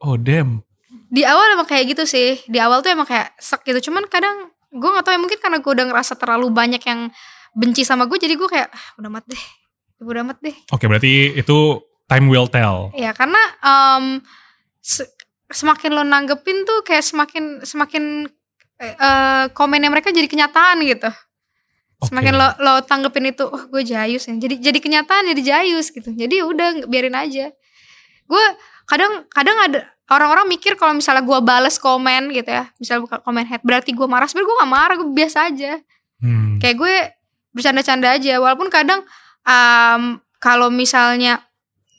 oh 0.00 0.14
damn. 0.16 0.62
di 1.06 1.22
awal 1.22 1.54
emang 1.54 1.66
kayak 1.66 1.94
gitu 1.94 2.02
sih 2.02 2.42
di 2.46 2.58
awal 2.58 2.82
tuh 2.82 2.90
emang 2.90 3.06
kayak 3.06 3.30
sek 3.38 3.62
gitu 3.62 3.88
cuman 3.88 4.10
kadang 4.10 4.50
gue 4.74 4.88
nggak 4.90 5.06
tahu 5.06 5.14
ya 5.14 5.20
mungkin 5.22 5.38
karena 5.38 5.58
gue 5.62 5.70
udah 5.70 5.86
ngerasa 5.86 6.18
terlalu 6.18 6.50
banyak 6.50 6.82
yang 6.82 7.14
benci 7.54 7.86
sama 7.86 8.10
gue 8.10 8.18
jadi 8.18 8.34
gue 8.34 8.48
kayak 8.50 8.66
ah, 8.66 8.84
udah 8.98 9.06
amat 9.14 9.24
deh 9.30 9.42
udah 10.02 10.22
amat 10.26 10.38
deh 10.42 10.56
Oke 10.74 10.90
berarti 10.90 11.30
itu 11.32 11.58
time 12.10 12.26
will 12.26 12.50
tell. 12.50 12.90
ya 12.90 13.14
karena 13.14 13.38
em, 13.62 14.18
se- 14.82 15.06
semakin 15.46 15.94
lo 15.94 16.02
nanggepin 16.02 16.66
tuh 16.66 16.82
kayak 16.82 17.06
semakin 17.06 17.62
semakin 17.62 18.26
eh, 18.82 19.44
komennya 19.54 19.88
mereka 19.88 20.10
jadi 20.10 20.26
kenyataan 20.26 20.82
gitu 20.82 21.06
Oke. 21.96 22.12
semakin 22.12 22.36
lo 22.36 22.48
lo 22.60 22.72
tanggepin 22.84 23.32
itu 23.32 23.48
oh 23.48 23.62
gue 23.72 23.80
jayus 23.80 24.28
ya 24.28 24.36
jadi 24.36 24.60
jadi 24.60 24.78
kenyataan 24.84 25.32
jadi 25.32 25.42
jayus 25.42 25.88
gitu. 25.88 26.12
Jadi 26.12 26.44
udah 26.44 26.84
biarin 26.84 27.16
aja. 27.16 27.48
Gue 28.28 28.44
kadang 28.84 29.24
kadang 29.32 29.56
ada 29.64 29.80
orang-orang 30.12 30.46
mikir 30.46 30.76
kalau 30.76 30.92
misalnya 30.92 31.24
gue 31.24 31.38
bales 31.40 31.80
komen 31.80 32.30
gitu 32.36 32.52
ya 32.52 32.68
misalnya 32.76 33.08
buka 33.08 33.16
komen 33.24 33.48
head 33.48 33.64
berarti 33.64 33.96
gue 33.96 34.04
marah. 34.04 34.28
Sebenarnya 34.28 34.48
gue 34.52 34.56
gak 34.60 34.72
marah 34.72 34.94
gue 35.00 35.08
biasa 35.12 35.38
aja. 35.48 35.72
Hmm. 36.16 36.56
kayak 36.56 36.76
gue 36.80 36.94
bercanda-canda 37.52 38.16
aja 38.16 38.40
walaupun 38.40 38.72
kadang 38.72 39.04
em, 39.44 40.16
kalau 40.40 40.72
misalnya 40.72 41.44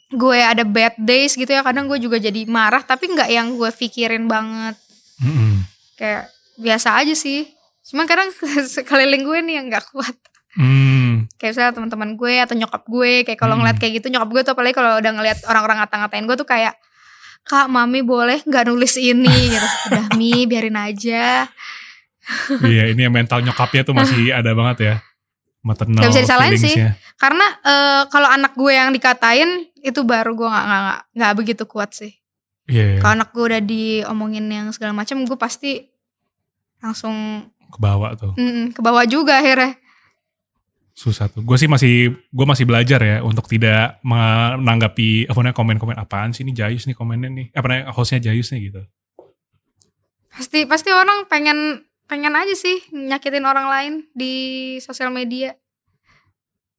gue 0.09 0.39
ada 0.41 0.65
bad 0.65 0.97
days 0.97 1.37
gitu 1.37 1.49
ya 1.49 1.61
kadang 1.61 1.85
gue 1.85 2.01
juga 2.01 2.17
jadi 2.17 2.45
marah 2.49 2.81
tapi 2.81 3.13
nggak 3.13 3.29
yang 3.29 3.53
gue 3.53 3.69
pikirin 3.69 4.25
banget. 4.25 4.73
Mm-mm. 5.21 5.65
kayak 5.97 6.29
biasa 6.57 6.97
aja 7.01 7.13
sih 7.17 7.56
cuman 7.87 8.05
kadang 8.05 8.29
sekeliling 8.75 9.21
gue 9.21 9.37
nih 9.41 9.53
yang 9.55 9.67
nggak 9.67 9.87
kuat 9.89 10.15
Hmm. 10.53 11.29
kayak 11.37 11.53
misalnya 11.53 11.69
teman-teman 11.71 12.09
gue 12.13 12.33
atau 12.39 12.55
nyokap 12.55 12.81
gue 12.83 13.21
kayak 13.21 13.37
kalau 13.37 13.53
Hmm. 13.53 13.61
ngeliat 13.61 13.77
kayak 13.77 13.93
gitu 13.95 14.09
nyokap 14.09 14.25
gue 14.27 14.41
tuh 14.41 14.51
apalagi 14.51 14.73
kalau 14.73 14.97
udah 14.97 15.11
ngeliat 15.11 15.37
orang-orang 15.43 15.77
ngata-ngatain 15.79 16.25
gue 16.25 16.33
tuh 16.35 16.45
kayak 16.45 16.73
kak 17.43 17.67
mami 17.67 18.01
boleh 18.01 18.41
nggak 18.41 18.65
nulis 18.65 18.97
ini 18.97 19.29
gitu 19.53 19.67
udah 19.87 20.03
mi 20.13 20.43
biarin 20.43 20.73
aja 20.75 21.45
Iya 22.59 22.89
ini 22.89 23.01
yang 23.01 23.13
mental 23.13 23.39
nyokapnya 23.39 23.81
tuh 23.83 23.93
masih 23.93 24.33
ada 24.35 24.51
banget 24.51 24.77
ya. 24.81 24.95
Maternal 25.59 26.01
Gak 26.01 26.11
bisa 26.11 26.23
disalahin 26.23 26.55
sih. 26.55 26.75
karena 27.15 27.45
eh, 27.61 28.01
kalau 28.07 28.25
anak 28.25 28.51
gue 28.53 28.67
yang 28.69 28.89
dikatain 28.89 29.49
itu 29.77 29.99
baru 30.01 30.31
gue 30.33 30.43
nggak 30.43 30.65
nggak 30.65 30.81
nggak- 31.13 31.35
begitu 31.35 31.63
kuat 31.65 31.91
sih 31.91 32.17
Iya, 32.65 32.97
kalau 32.97 33.13
anak 33.15 33.29
gue 33.29 33.43
udah 33.45 33.61
diomongin 33.61 34.43
yang 34.45 34.67
segala 34.69 34.91
macam 34.91 35.21
gue 35.21 35.37
pasti 35.37 35.85
langsung 36.77 37.47
ke 37.71 37.79
bawah 37.79 38.11
tuh. 38.15 38.33
mm, 38.35 38.75
ke 38.75 38.81
bawah 38.81 39.03
juga 39.07 39.39
akhirnya 39.39 39.75
Susah 40.97 41.29
tuh. 41.29 41.45
Gue 41.45 41.61
sih 41.61 41.69
masih 41.69 42.09
gue 42.09 42.45
masih 42.49 42.65
belajar 42.65 42.97
ya 43.05 43.21
untuk 43.21 43.45
tidak 43.45 44.01
menanggapi 44.01 45.29
apa 45.29 45.37
namanya 45.45 45.53
komen-komen 45.53 45.93
apaan 45.93 46.33
sih 46.33 46.41
ini 46.41 46.57
Jayus 46.57 46.89
nih 46.89 46.97
komennya 46.97 47.29
nih. 47.29 47.47
Apa 47.53 47.69
namanya 47.69 47.93
hostnya 47.93 48.17
Jayus 48.17 48.49
nih 48.49 48.73
gitu. 48.73 48.81
pasti 50.33 50.69
pasti 50.69 50.89
orang 50.93 51.25
pengen 51.29 51.81
pengen 52.05 52.33
aja 52.33 52.53
sih 52.53 52.81
nyakitin 52.93 53.41
orang 53.41 53.67
lain 53.73 53.93
di 54.13 54.33
sosial 54.79 55.09
media 55.09 55.57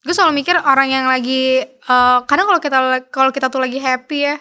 gue 0.07 0.15
selalu 0.15 0.41
mikir 0.41 0.55
orang 0.63 0.89
yang 0.89 1.07
lagi 1.11 1.67
eh, 1.67 2.19
kadang 2.25 2.47
kalau 2.47 2.61
kita 2.63 2.79
kalau 3.11 3.31
kita 3.35 3.51
tuh 3.51 3.59
lagi 3.59 3.83
happy 3.83 4.31
ya 4.31 4.37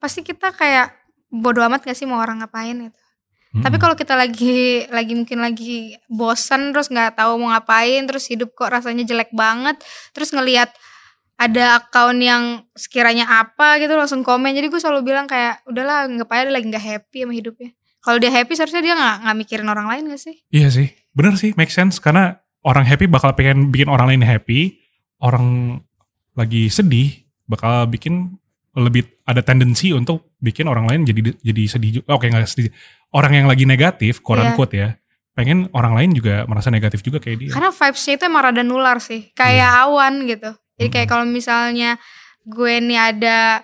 pasti 0.00 0.24
kita 0.24 0.50
kayak 0.56 0.96
bodoh 1.28 1.60
amat 1.68 1.84
gak 1.84 1.94
sih 1.94 2.08
mau 2.08 2.18
orang 2.18 2.40
ngapain 2.40 2.88
gitu 2.88 3.00
Mm-mm. 3.48 3.64
tapi 3.64 3.76
kalau 3.80 3.94
kita 3.96 4.12
lagi 4.12 4.84
lagi 4.92 5.12
mungkin 5.16 5.40
lagi 5.40 5.96
bosan 6.10 6.76
terus 6.76 6.92
nggak 6.92 7.16
tahu 7.16 7.40
mau 7.40 7.56
ngapain 7.56 8.04
terus 8.04 8.28
hidup 8.28 8.52
kok 8.52 8.68
rasanya 8.68 9.08
jelek 9.08 9.32
banget 9.32 9.80
terus 10.12 10.32
ngelihat 10.36 10.68
ada 11.38 11.78
akun 11.80 12.18
yang 12.18 12.66
sekiranya 12.74 13.24
apa 13.30 13.78
gitu 13.78 13.94
langsung 13.94 14.26
komen 14.26 14.52
jadi 14.52 14.68
gue 14.68 14.80
selalu 14.82 15.14
bilang 15.14 15.24
kayak 15.24 15.62
udahlah 15.70 16.04
nggak 16.10 16.26
apa 16.26 16.44
dia 16.44 16.52
lagi 16.52 16.66
nggak 16.66 16.84
happy 16.84 17.18
sama 17.24 17.32
hidupnya 17.32 17.70
kalau 18.08 18.18
dia 18.22 18.32
happy 18.32 18.52
seharusnya 18.54 18.82
dia 18.82 18.94
nggak 18.94 19.16
nggak 19.26 19.36
mikirin 19.36 19.68
orang 19.68 19.86
lain 19.90 20.02
gak 20.08 20.22
sih 20.22 20.34
Iya 20.48 20.68
sih, 20.72 20.88
bener 21.12 21.34
sih, 21.36 21.52
make 21.58 21.68
sense. 21.68 21.98
Karena 22.00 22.38
orang 22.64 22.86
happy 22.86 23.04
bakal 23.04 23.34
pengen 23.34 23.68
bikin 23.68 23.90
orang 23.90 24.14
lain 24.14 24.24
happy. 24.24 24.80
Orang 25.18 25.78
lagi 26.38 26.70
sedih 26.70 27.26
bakal 27.50 27.90
bikin 27.90 28.38
lebih 28.78 29.10
ada 29.26 29.42
tendensi 29.42 29.90
untuk 29.90 30.38
bikin 30.38 30.70
orang 30.70 30.86
lain 30.86 31.02
jadi 31.02 31.34
jadi 31.42 31.62
sedih 31.66 31.90
juga. 32.00 32.16
Oke 32.16 32.30
nggak 32.30 32.46
sedih. 32.46 32.70
Orang 33.08 33.32
yang 33.32 33.48
lagi 33.48 33.64
negatif, 33.64 34.20
quote 34.20 34.44
Iya. 34.44 34.54
ya, 34.76 34.88
pengen 35.32 35.70
orang 35.70 35.94
lain 35.94 36.10
juga 36.12 36.42
merasa 36.50 36.68
negatif 36.68 37.00
juga 37.00 37.22
kayak 37.22 37.38
dia. 37.38 37.50
karena 37.54 37.70
vibesnya 37.70 38.18
itu 38.18 38.24
emang 38.26 38.42
rada 38.42 38.62
nular 38.66 38.98
sih 38.98 39.30
kayak 39.38 39.70
awan 39.86 40.26
gitu 40.26 40.50
jadi 40.74 40.88
kayak 40.90 41.08
kalau 41.08 41.22
misalnya 41.22 41.94
gue 42.42 42.74
nih 42.82 42.98
ada 42.98 43.62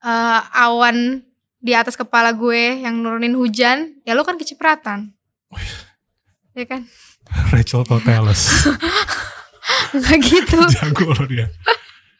eh, 0.00 0.40
awan 0.56 1.20
di 1.60 1.76
atas 1.76 1.92
kepala 1.92 2.32
gue 2.32 2.80
yang 2.80 2.96
nurunin 3.04 3.36
hujan 3.36 4.00
ya 4.02 4.16
lo 4.16 4.24
kan 4.24 4.40
kecipratan 4.40 5.12
ya 6.56 6.64
kan 6.64 6.88
Rachel 7.52 7.84
Toteles, 7.84 8.66
nggak 9.94 10.18
gitu 10.18 10.56
jago 10.72 11.14
loh 11.14 11.26
dia. 11.30 11.46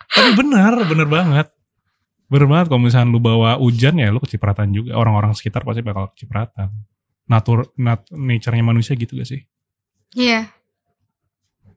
Tapi 0.07 0.39
benar, 0.39 0.77
bener 0.87 1.09
banget. 1.09 1.51
Bener 2.31 2.47
banget 2.47 2.67
kalau 2.71 2.81
misalnya 2.81 3.11
lu 3.11 3.19
bawa 3.19 3.59
hujan 3.59 3.99
ya 3.99 4.15
lu 4.15 4.23
kecipratan 4.23 4.71
juga. 4.71 4.95
Orang-orang 4.95 5.35
sekitar 5.35 5.67
pasti 5.67 5.83
bakal 5.83 6.15
kecipratan. 6.15 6.71
Natur, 7.27 7.75
nat, 7.79 8.07
nature-nya 8.11 8.65
manusia 8.65 8.95
gitu 8.99 9.19
gak 9.19 9.29
sih? 9.29 9.43
iya 10.19 10.51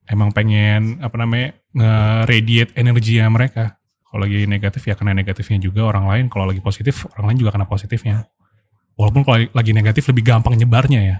emang 0.10 0.36
pengen 0.36 1.00
apa 1.00 1.16
namanya 1.16 1.56
nge-radiate 1.76 2.76
energinya 2.76 3.28
mereka. 3.32 3.80
Kalau 4.08 4.30
lagi 4.30 4.46
negatif 4.46 4.86
ya 4.86 4.94
kena 4.94 5.16
negatifnya 5.18 5.58
juga 5.58 5.90
orang 5.90 6.06
lain. 6.06 6.26
Kalau 6.30 6.46
lagi 6.46 6.62
positif 6.62 7.10
orang 7.18 7.34
lain 7.34 7.38
juga 7.42 7.52
kena 7.56 7.66
positifnya. 7.66 8.30
Walaupun 8.94 9.26
kalau 9.26 9.42
lagi 9.50 9.72
negatif 9.74 10.06
lebih 10.14 10.22
gampang 10.22 10.54
nyebarnya 10.54 11.02
ya. 11.02 11.18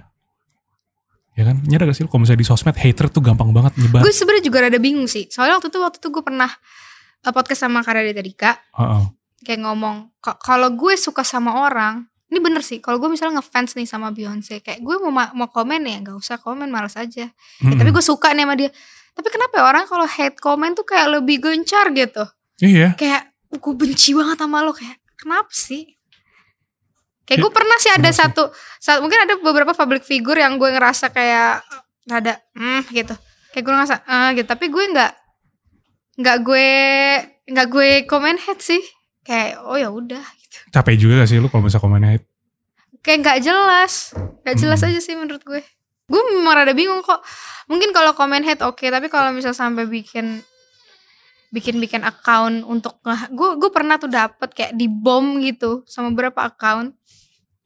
Ya 1.34 1.44
kan? 1.50 1.58
Nyadar 1.66 1.90
gak 1.90 1.98
sih 1.98 2.06
kalau 2.06 2.22
misalnya 2.22 2.42
di 2.46 2.48
sosmed 2.48 2.78
hater 2.78 3.10
tuh 3.10 3.24
gampang 3.26 3.50
banget 3.50 3.74
nyebar. 3.82 4.06
Gue 4.06 4.14
sebenarnya 4.14 4.46
juga 4.46 4.58
rada 4.70 4.78
bingung 4.78 5.10
sih. 5.10 5.26
Soalnya 5.26 5.58
waktu 5.58 5.74
itu 5.74 5.80
waktu 5.82 5.98
itu 5.98 6.08
gue 6.14 6.24
pernah 6.24 6.52
uh, 7.26 7.34
podcast 7.34 7.66
sama 7.66 7.82
Karya 7.82 8.14
Dika 8.14 8.62
Heeh. 8.78 9.04
Kayak 9.44 9.62
ngomong 9.62 10.10
"K- 10.18 10.40
kalau 10.40 10.72
gue 10.72 10.96
suka 10.96 11.22
sama 11.22 11.62
orang 11.62 12.08
ini 12.28 12.42
bener 12.42 12.66
sih 12.66 12.82
kalau 12.82 12.98
gue 12.98 13.08
misalnya 13.08 13.38
ngefans 13.38 13.78
nih 13.78 13.86
sama 13.86 14.10
Beyonce 14.10 14.58
kayak 14.60 14.82
gue 14.82 14.96
mau 14.98 15.14
ma- 15.14 15.30
mau 15.32 15.46
komen 15.48 15.86
ya 15.86 16.02
nggak 16.02 16.18
usah 16.18 16.42
komen 16.42 16.66
malas 16.68 16.98
aja. 16.98 17.28
Ya, 17.28 17.30
Mm-mm. 17.62 17.78
tapi 17.78 17.90
gue 17.92 18.02
suka 18.02 18.34
nih 18.34 18.44
sama 18.44 18.56
dia. 18.58 18.70
Tapi 19.14 19.28
kenapa 19.30 19.54
ya 19.54 19.64
orang 19.64 19.86
kalau 19.86 20.08
hate 20.10 20.40
komen 20.40 20.74
tuh 20.74 20.82
kayak 20.82 21.22
lebih 21.22 21.38
gencar 21.38 21.94
gitu? 21.94 22.26
Iya. 22.58 22.98
kayak 22.98 23.30
gue 23.54 23.74
benci 23.76 24.18
banget 24.18 24.42
sama 24.42 24.66
lo 24.66 24.74
kayak 24.74 24.98
kenapa 25.14 25.54
sih? 25.54 25.94
Kayak 27.24 27.40
gue 27.40 27.52
pernah 27.54 27.78
sih 27.78 27.92
ada 27.94 28.10
satu 28.12 28.44
saat 28.78 29.00
mungkin 29.00 29.24
ada 29.24 29.38
beberapa 29.38 29.72
public 29.72 30.02
figure 30.02 30.36
yang 30.36 30.58
gue 30.58 30.74
ngerasa 30.74 31.08
kayak 31.08 31.62
rada 32.04 32.36
hmm 32.52 32.90
gitu. 32.90 33.14
Kayak 33.54 33.64
gue 33.64 33.74
ngerasa 33.74 33.96
eh 34.04 34.30
gitu. 34.36 34.48
Tapi 34.50 34.66
gue 34.68 34.84
nggak 34.90 35.12
nggak 36.18 36.38
gue 36.42 36.68
nggak 37.48 37.68
gue 37.70 37.90
komen 38.06 38.42
hate 38.42 38.64
sih 38.64 38.84
kayak 39.24 39.64
oh 39.64 39.76
ya 39.76 39.88
udah 39.88 40.22
gitu. 40.38 40.58
Capek 40.70 40.96
juga 40.96 41.14
gak 41.20 41.30
sih 41.30 41.40
lu 41.40 41.48
kalau 41.48 41.64
misalnya 41.64 41.84
komen 41.84 42.04
hate? 42.04 42.26
kayak 43.00 43.20
nggak 43.20 43.40
jelas. 43.42 44.16
Nggak 44.42 44.56
jelas 44.58 44.80
Hmm. 44.80 44.88
aja 44.88 45.00
sih 45.00 45.14
menurut 45.14 45.44
gue. 45.44 45.60
Gue 46.06 46.22
memang 46.30 46.56
rada 46.56 46.72
bingung 46.72 47.00
kok. 47.00 47.20
Mungkin 47.66 47.92
kalau 47.92 48.12
komen 48.12 48.42
hate 48.42 48.62
oke. 48.62 48.80
Tapi 48.82 49.08
kalau 49.08 49.32
misal 49.32 49.52
sampai 49.52 49.84
bikin 49.84 50.40
bikin 51.50 51.78
bikin 51.78 52.02
account 52.02 52.64
untuk 52.64 52.98
gue 53.30 53.50
gue 53.56 53.70
pernah 53.70 53.96
tuh 53.96 54.08
dapet 54.08 54.50
kayak 54.52 54.74
di 54.74 54.88
bom 54.88 55.38
gitu 55.38 55.86
sama 55.86 56.10
beberapa 56.10 56.44
account 56.44 56.98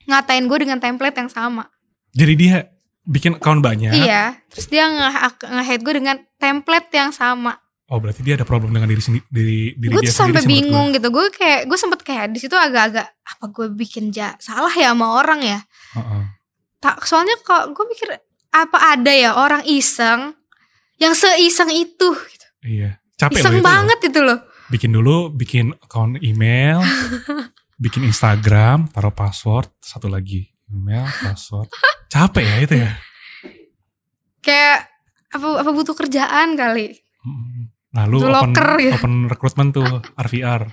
ngatain 0.06 0.43
gue 0.43 0.58
dengan 0.60 0.78
template 0.78 1.15
yang 1.15 1.30
sama. 1.30 1.70
Jadi 2.12 2.34
dia 2.34 2.56
bikin 3.04 3.38
account 3.38 3.62
banyak. 3.62 3.93
iya. 3.93 4.36
Terus 4.50 4.67
dia 4.67 4.88
nge- 4.88 5.15
nge-hate 5.46 5.84
gue 5.84 5.93
dengan 5.96 6.17
template 6.36 6.89
yang 6.91 7.12
sama 7.12 7.56
Oh 7.88 8.04
berarti 8.04 8.19
dia 8.19 8.36
ada 8.36 8.43
problem 8.43 8.76
dengan 8.76 8.91
diri 8.91 9.00
sendiri 9.00 9.23
diri, 9.32 9.60
diri 9.80 9.91
gue 9.95 10.04
dia 10.04 10.12
tuh 10.12 10.19
sampai 10.28 10.43
sendiri 10.43 10.67
menurut 10.67 10.67
bingung 10.67 10.88
gitu 10.91 11.08
gue 11.08 11.26
kayak 11.32 11.62
gue 11.71 11.78
sempet 11.80 12.00
kayak 12.04 12.26
di 12.36 12.39
situ 12.43 12.52
agak-agak 12.52 13.08
apa 13.08 13.45
gue 13.47 13.67
bikin 13.71 14.12
ja 14.12 14.36
salah 14.43 14.71
ya 14.76 14.91
sama 14.91 15.15
orang 15.15 15.39
ya 15.39 15.60
gue. 15.63 16.00
Heeh. 16.04 16.23
tak 16.84 17.08
soalnya 17.08 17.39
kok 17.39 17.71
gue 17.71 17.86
mikir 17.88 18.12
apa 18.52 18.78
ada 18.91 19.12
ya 19.15 19.39
orang 19.39 19.63
iseng 19.63 20.36
yang 21.00 21.15
seiseng 21.15 21.71
itu 21.71 22.12
gitu. 22.12 22.47
Iya. 22.67 23.00
Capek 23.15 23.39
iseng 23.39 23.56
loh 23.56 23.60
itu 23.60 23.63
loh. 23.63 23.71
banget 23.71 24.00
itu 24.04 24.21
loh 24.21 24.39
Bikin 24.67 24.91
dulu, 24.91 25.32
bikin 25.32 25.71
account 25.80 26.19
email, 26.19 26.84
bikin 27.84 28.04
Instagram, 28.04 28.91
taruh 28.91 29.15
password, 29.15 29.71
satu 29.80 30.12
lagi 30.12 30.52
email, 30.67 31.08
password. 31.23 31.71
Capek 32.12 32.43
ya 32.43 32.58
itu 32.60 32.76
ya. 32.76 32.91
kayak 34.43 34.91
apa 35.32 35.47
apa 35.63 35.71
butuh 35.71 35.95
kerjaan 35.95 36.60
kali. 36.60 37.00
Nah 37.95 38.04
lu 38.06 38.19
open, 38.19 38.32
locker 38.32 38.69
gitu. 38.84 38.95
open 39.00 39.13
recruitment 39.32 39.69
tuh, 39.71 39.88
RVR. 40.15 40.67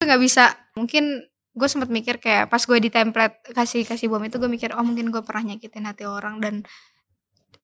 Gue 0.00 0.04
nggak 0.08 0.22
bisa 0.22 0.44
mungkin 0.74 1.24
gue 1.50 1.68
sempat 1.68 1.90
mikir 1.90 2.22
kayak 2.22 2.48
pas 2.48 2.62
gue 2.62 2.78
di 2.78 2.88
template 2.88 3.42
kasih 3.52 3.82
kasih 3.84 4.06
bom 4.08 4.22
itu 4.22 4.38
gue 4.38 4.48
mikir 4.48 4.72
oh 4.72 4.86
mungkin 4.86 5.10
gue 5.10 5.20
pernah 5.20 5.52
nyakitin 5.52 5.84
hati 5.84 6.06
orang 6.06 6.38
dan 6.40 6.62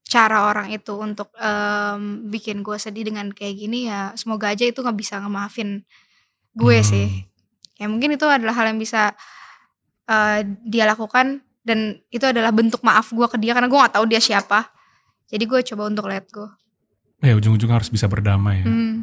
cara 0.06 0.50
orang 0.50 0.68
itu 0.74 0.90
untuk 0.98 1.30
em, 1.38 2.26
bikin 2.28 2.60
gue 2.66 2.76
sedih 2.76 3.06
dengan 3.06 3.30
kayak 3.30 3.54
gini 3.56 3.88
ya 3.88 4.10
semoga 4.18 4.52
aja 4.52 4.66
itu 4.66 4.82
nggak 4.82 4.98
bisa 4.98 5.22
ngemaafin 5.22 5.86
gue 6.52 6.76
Hmm. 6.82 6.86
sih 6.86 7.08
ya 7.78 7.86
mungkin 7.86 8.18
itu 8.18 8.26
adalah 8.26 8.52
hal 8.58 8.74
yang 8.74 8.78
bisa 8.82 9.14
eh, 10.06 10.40
dia 10.66 10.84
lakukan 10.86 11.40
dan 11.62 11.98
itu 12.10 12.22
adalah 12.26 12.50
bentuk 12.50 12.82
maaf 12.82 13.10
gue 13.10 13.26
ke 13.26 13.38
dia 13.38 13.54
karena 13.54 13.70
gue 13.70 13.78
nggak 13.80 13.94
tahu 13.96 14.06
dia 14.06 14.20
siapa 14.20 14.66
jadi 15.30 15.42
gue 15.46 15.60
coba 15.72 15.82
untuk 15.88 16.06
let 16.10 16.26
go 16.30 16.46
Ya 17.26 17.36
ujung-ujungnya 17.38 17.82
harus 17.82 17.90
bisa 17.90 18.06
berdamai 18.06 18.62
ya. 18.62 18.66
hmm, 18.68 18.94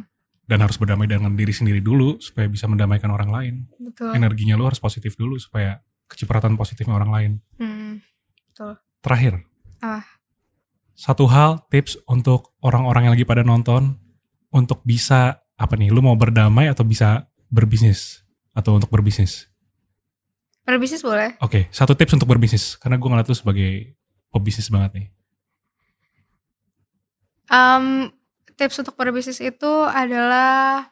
Dan 0.44 0.58
harus 0.60 0.76
berdamai 0.76 1.08
dengan 1.08 1.32
diri 1.36 1.52
sendiri 1.52 1.80
dulu 1.80 2.20
supaya 2.20 2.48
bisa 2.48 2.68
mendamaikan 2.68 3.08
orang 3.12 3.30
lain. 3.32 3.54
betul 3.80 4.12
Energinya 4.12 4.56
lu 4.56 4.64
harus 4.68 4.80
positif 4.80 5.16
dulu 5.16 5.36
supaya 5.40 5.80
kecipratan 6.08 6.56
positifnya 6.56 6.94
orang 6.96 7.10
lain. 7.10 7.32
Hmm, 7.60 8.00
Terakhir. 9.04 9.44
Apa? 9.84 10.04
Satu 10.94 11.26
hal 11.26 11.66
tips 11.68 11.98
untuk 12.06 12.54
orang-orang 12.62 13.10
yang 13.10 13.12
lagi 13.18 13.26
pada 13.26 13.42
nonton 13.42 13.98
untuk 14.54 14.80
bisa 14.86 15.42
apa 15.58 15.74
nih? 15.74 15.90
Lu 15.90 16.00
mau 16.00 16.14
berdamai 16.14 16.70
atau 16.70 16.86
bisa 16.86 17.26
berbisnis 17.50 18.22
atau 18.54 18.78
untuk 18.78 18.88
berbisnis? 18.88 19.50
berbisnis 20.64 21.04
boleh 21.04 21.36
Oke, 21.44 21.68
satu 21.68 21.92
tips 21.92 22.16
untuk 22.16 22.24
berbisnis 22.24 22.80
karena 22.80 22.96
gue 22.96 23.04
ngeliat 23.04 23.28
lu 23.28 23.36
sebagai 23.36 24.00
pebisnis 24.32 24.72
banget 24.72 24.90
nih. 24.96 25.06
Um, 27.52 28.08
tips 28.56 28.80
untuk 28.80 28.94
berbisnis 28.96 29.42
itu 29.42 29.72
adalah 29.84 30.88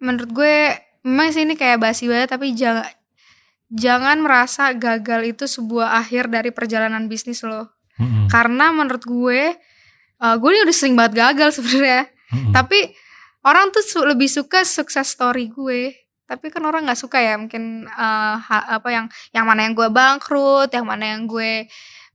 menurut 0.00 0.30
gue 0.32 0.56
memang 1.04 1.32
sih 1.32 1.44
ini 1.44 1.54
kayak 1.54 1.80
basi 1.80 2.08
banget 2.08 2.34
tapi 2.34 2.52
jangan 2.56 2.88
jangan 3.70 4.18
merasa 4.20 4.74
gagal 4.74 5.36
itu 5.36 5.44
sebuah 5.46 6.00
akhir 6.02 6.32
dari 6.32 6.50
perjalanan 6.50 7.06
bisnis 7.06 7.44
lo 7.46 7.70
Mm-mm. 8.00 8.26
karena 8.32 8.72
menurut 8.74 9.04
gue 9.04 9.54
uh, 10.18 10.34
gue 10.40 10.48
ini 10.50 10.60
udah 10.66 10.76
sering 10.76 10.96
banget 10.98 11.22
gagal 11.22 11.54
sebenarnya 11.60 12.08
Mm-mm. 12.32 12.52
tapi 12.52 12.90
orang 13.46 13.70
tuh 13.70 13.84
su- 13.84 14.04
lebih 14.04 14.26
suka 14.26 14.64
sukses 14.66 15.06
story 15.06 15.52
gue 15.52 15.94
tapi 16.26 16.46
kan 16.46 16.62
orang 16.62 16.86
nggak 16.86 17.00
suka 17.00 17.18
ya 17.18 17.34
mungkin 17.34 17.90
uh, 17.90 18.36
apa 18.48 18.88
yang 18.90 19.06
yang 19.34 19.44
mana 19.44 19.66
yang 19.66 19.74
gue 19.74 19.88
bangkrut 19.90 20.70
yang 20.70 20.86
mana 20.86 21.16
yang 21.16 21.26
gue 21.26 21.66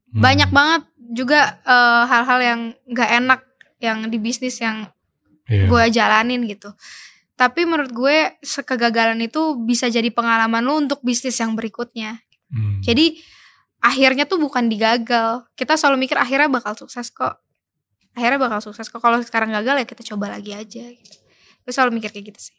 Hmm. 0.08 0.22
banyak 0.22 0.50
banget 0.50 0.82
juga 1.12 1.40
eh, 1.62 2.04
hal-hal 2.06 2.40
yang 2.42 2.60
nggak 2.86 3.10
enak 3.16 3.40
yang 3.78 3.98
di 4.08 4.18
bisnis 4.18 4.58
yang 4.58 4.90
Iya. 5.46 5.70
gue 5.70 5.84
jalanin 5.94 6.42
gitu 6.44 6.74
tapi 7.36 7.64
menurut 7.64 7.92
gue 7.92 8.18
kegagalan 8.64 9.22
itu 9.22 9.38
bisa 9.62 9.86
jadi 9.86 10.10
pengalaman 10.10 10.64
lo 10.64 10.74
untuk 10.76 11.00
bisnis 11.02 11.38
yang 11.38 11.54
berikutnya 11.54 12.18
Hmm. 12.46 12.82
jadi 12.82 13.14
akhirnya 13.78 14.26
tuh 14.26 14.38
bukan 14.38 14.66
digagal 14.66 15.46
kita 15.54 15.76
selalu 15.76 16.02
mikir 16.02 16.18
akhirnya 16.18 16.46
bakal 16.48 16.74
sukses 16.74 17.10
kok 17.10 17.38
akhirnya 18.14 18.40
bakal 18.40 18.58
sukses 18.60 18.86
kok 18.86 18.98
kalau 18.98 19.20
sekarang 19.20 19.50
gagal 19.52 19.78
ya 19.78 19.86
kita 19.86 20.02
coba 20.08 20.34
lagi 20.34 20.50
aja 20.52 20.82
gitu. 20.88 21.18
gue 21.62 21.70
selalu 21.70 22.02
mikir 22.02 22.10
kayak 22.10 22.32
gitu 22.32 22.50
sih 22.50 22.58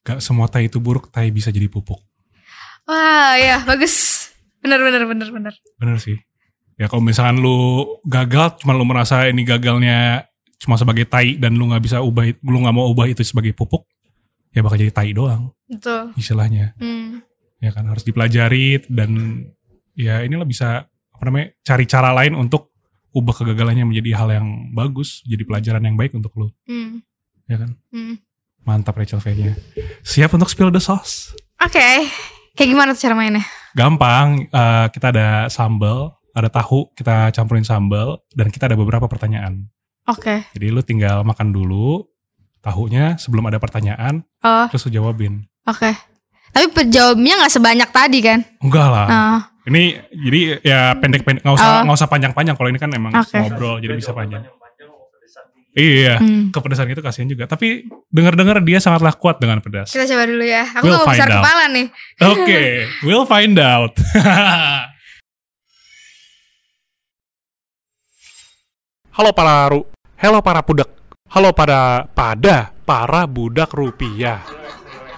Gak 0.00 0.20
semua 0.20 0.44
tai 0.46 0.68
itu 0.68 0.76
buruk, 0.76 1.08
tai 1.08 1.28
bisa 1.28 1.48
jadi 1.48 1.64
pupuk. 1.66 2.00
wah 2.84 3.36
ya 3.36 3.64
bagus 3.64 4.28
bener 4.60 4.80
bener 4.80 5.04
bener 5.04 5.28
bener 5.28 5.54
Bener 5.76 5.96
sih. 5.98 6.16
Ya 6.74 6.90
kalau 6.90 7.02
misalkan 7.02 7.38
lu 7.38 7.86
gagal, 8.02 8.58
cuma 8.58 8.74
lu 8.74 8.82
merasa 8.82 9.30
ini 9.30 9.46
gagalnya 9.46 10.26
cuma 10.58 10.74
sebagai 10.74 11.06
tai 11.06 11.36
dan 11.38 11.54
lu 11.54 11.70
nggak 11.70 11.82
bisa 11.82 12.00
ubah, 12.00 12.24
lu 12.40 12.58
nggak 12.64 12.74
mau 12.74 12.88
ubah 12.88 13.06
itu 13.06 13.22
sebagai 13.22 13.52
pupuk, 13.52 13.84
ya 14.50 14.64
bakal 14.64 14.80
jadi 14.80 14.90
tai 14.90 15.12
doang 15.12 15.52
betul 15.68 16.10
istilahnya. 16.16 16.72
hmm. 16.80 17.20
Ya 17.62 17.70
kan 17.70 17.86
harus 17.86 18.02
dipelajari 18.02 18.82
dan 18.90 19.10
ya 19.94 20.20
inilah 20.20 20.44
bisa 20.44 20.84
apa 20.84 21.22
namanya 21.22 21.54
cari 21.62 21.84
cara 21.86 22.10
lain 22.10 22.34
untuk 22.34 22.74
ubah 23.14 23.30
kegagalannya 23.32 23.86
menjadi 23.86 24.10
hal 24.18 24.28
yang 24.34 24.48
bagus, 24.74 25.22
jadi 25.22 25.46
pelajaran 25.46 25.84
yang 25.84 25.94
baik 25.94 26.10
untuk 26.12 26.34
lu, 26.34 26.50
Hmm. 26.66 26.98
ya 27.46 27.62
kan? 27.62 27.70
Hmm. 27.94 28.18
Mantap 28.64 28.96
Rachel 28.96 29.20
V-nya. 29.20 29.54
Siap 30.02 30.32
untuk 30.34 30.50
spill 30.50 30.72
the 30.72 30.80
sauce? 30.80 31.30
oke 31.54 31.86
kayak 32.52 32.68
gimana 32.68 32.92
tuh 32.92 33.06
cara 33.06 33.14
mainnya 33.14 33.44
Gampang, 33.72 34.46
eh, 34.46 34.86
kita 34.90 35.10
ada 35.10 35.28
sambal, 35.46 36.14
ada 36.34 36.50
tahu, 36.50 36.90
kita 36.92 37.30
campurin 37.30 37.62
sambal, 37.62 38.18
dan 38.34 38.50
kita 38.50 38.66
ada 38.66 38.74
beberapa 38.74 39.06
pertanyaan. 39.06 39.70
oke 40.04 40.50
Jadi 40.52 40.66
lu 40.68 40.82
tinggal 40.82 41.22
makan 41.22 41.48
dulu 41.48 42.04
tahunya 42.60 43.16
sebelum 43.16 43.46
ada 43.46 43.56
pertanyaan, 43.56 44.20
oh 44.42 44.66
terus 44.68 44.84
lu 44.84 44.92
jawabin. 44.92 45.46
Oke. 45.64 45.94
Tapi 46.50 46.70
penjawabnya 46.70 47.42
nggak 47.42 47.52
sebanyak 47.52 47.88
tadi 47.90 48.18
kan? 48.20 48.38
Enggak 48.60 48.86
lah. 48.86 49.06
Ah, 49.06 49.40
Ini 49.64 49.82
jadi 50.12 50.40
ya 50.60 50.92
pendek-pendek, 50.94 51.42
nggak 51.42 51.56
usah 51.56 51.66
Oh. 51.66 51.82
nggak 51.82 51.96
usah 51.98 52.06
panjang-panjang. 52.06 52.54
Kalau 52.54 52.68
ini 52.68 52.78
kan 52.78 52.90
emang 52.92 53.10
Oke. 53.10 53.38
ngobrol, 53.40 53.80
jadi 53.80 53.94
bisa 53.96 54.12
panjang. 54.12 54.44
Iya, 55.74 56.22
hmm. 56.22 56.54
kepedesan 56.54 56.86
itu 56.86 57.02
kasihan 57.02 57.26
juga. 57.26 57.50
Tapi 57.50 57.90
dengar-dengar 58.06 58.62
dia 58.62 58.78
sangatlah 58.78 59.10
kuat 59.18 59.42
dengan 59.42 59.58
pedas. 59.58 59.90
Kita 59.90 60.06
coba 60.06 60.22
dulu 60.22 60.46
ya. 60.46 60.62
Aku 60.70 60.86
We'll 60.86 61.02
mau 61.02 61.10
besar 61.10 61.26
out. 61.26 61.42
kepala 61.42 61.64
nih. 61.66 61.86
Oke, 62.22 62.62
we'll 63.08 63.26
find 63.26 63.58
out. 63.58 63.90
Halo 69.14 69.30
para 69.30 69.70
ru, 69.70 69.86
halo 70.18 70.42
para 70.42 70.58
budak, 70.66 70.90
halo 71.30 71.54
pada 71.54 72.02
pada 72.18 72.74
para 72.82 73.30
budak 73.30 73.70
rupiah, 73.70 74.42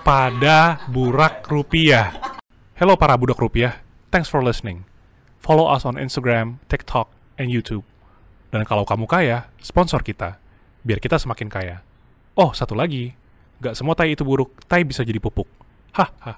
pada 0.05 0.85
burak 0.93 1.49
rupiah. 1.49 2.13
Hello 2.77 3.01
para 3.01 3.17
budak 3.17 3.41
rupiah, 3.41 3.81
thanks 4.13 4.29
for 4.29 4.45
listening. 4.45 4.85
Follow 5.41 5.65
us 5.73 5.89
on 5.89 5.97
Instagram, 5.97 6.61
TikTok, 6.69 7.09
and 7.41 7.49
YouTube. 7.49 7.89
Dan 8.53 8.69
kalau 8.69 8.85
kamu 8.85 9.09
kaya, 9.09 9.49
sponsor 9.65 10.05
kita 10.05 10.37
biar 10.85 11.01
kita 11.01 11.17
semakin 11.17 11.49
kaya. 11.49 11.81
Oh, 12.37 12.53
satu 12.53 12.77
lagi, 12.77 13.17
gak 13.65 13.81
semua 13.81 13.97
tai 13.97 14.13
itu 14.13 14.29
buruk, 14.29 14.61
tai 14.69 14.85
bisa 14.85 15.09
jadi 15.09 15.17
pupuk. 15.17 15.49
Hahaha. 15.97 16.37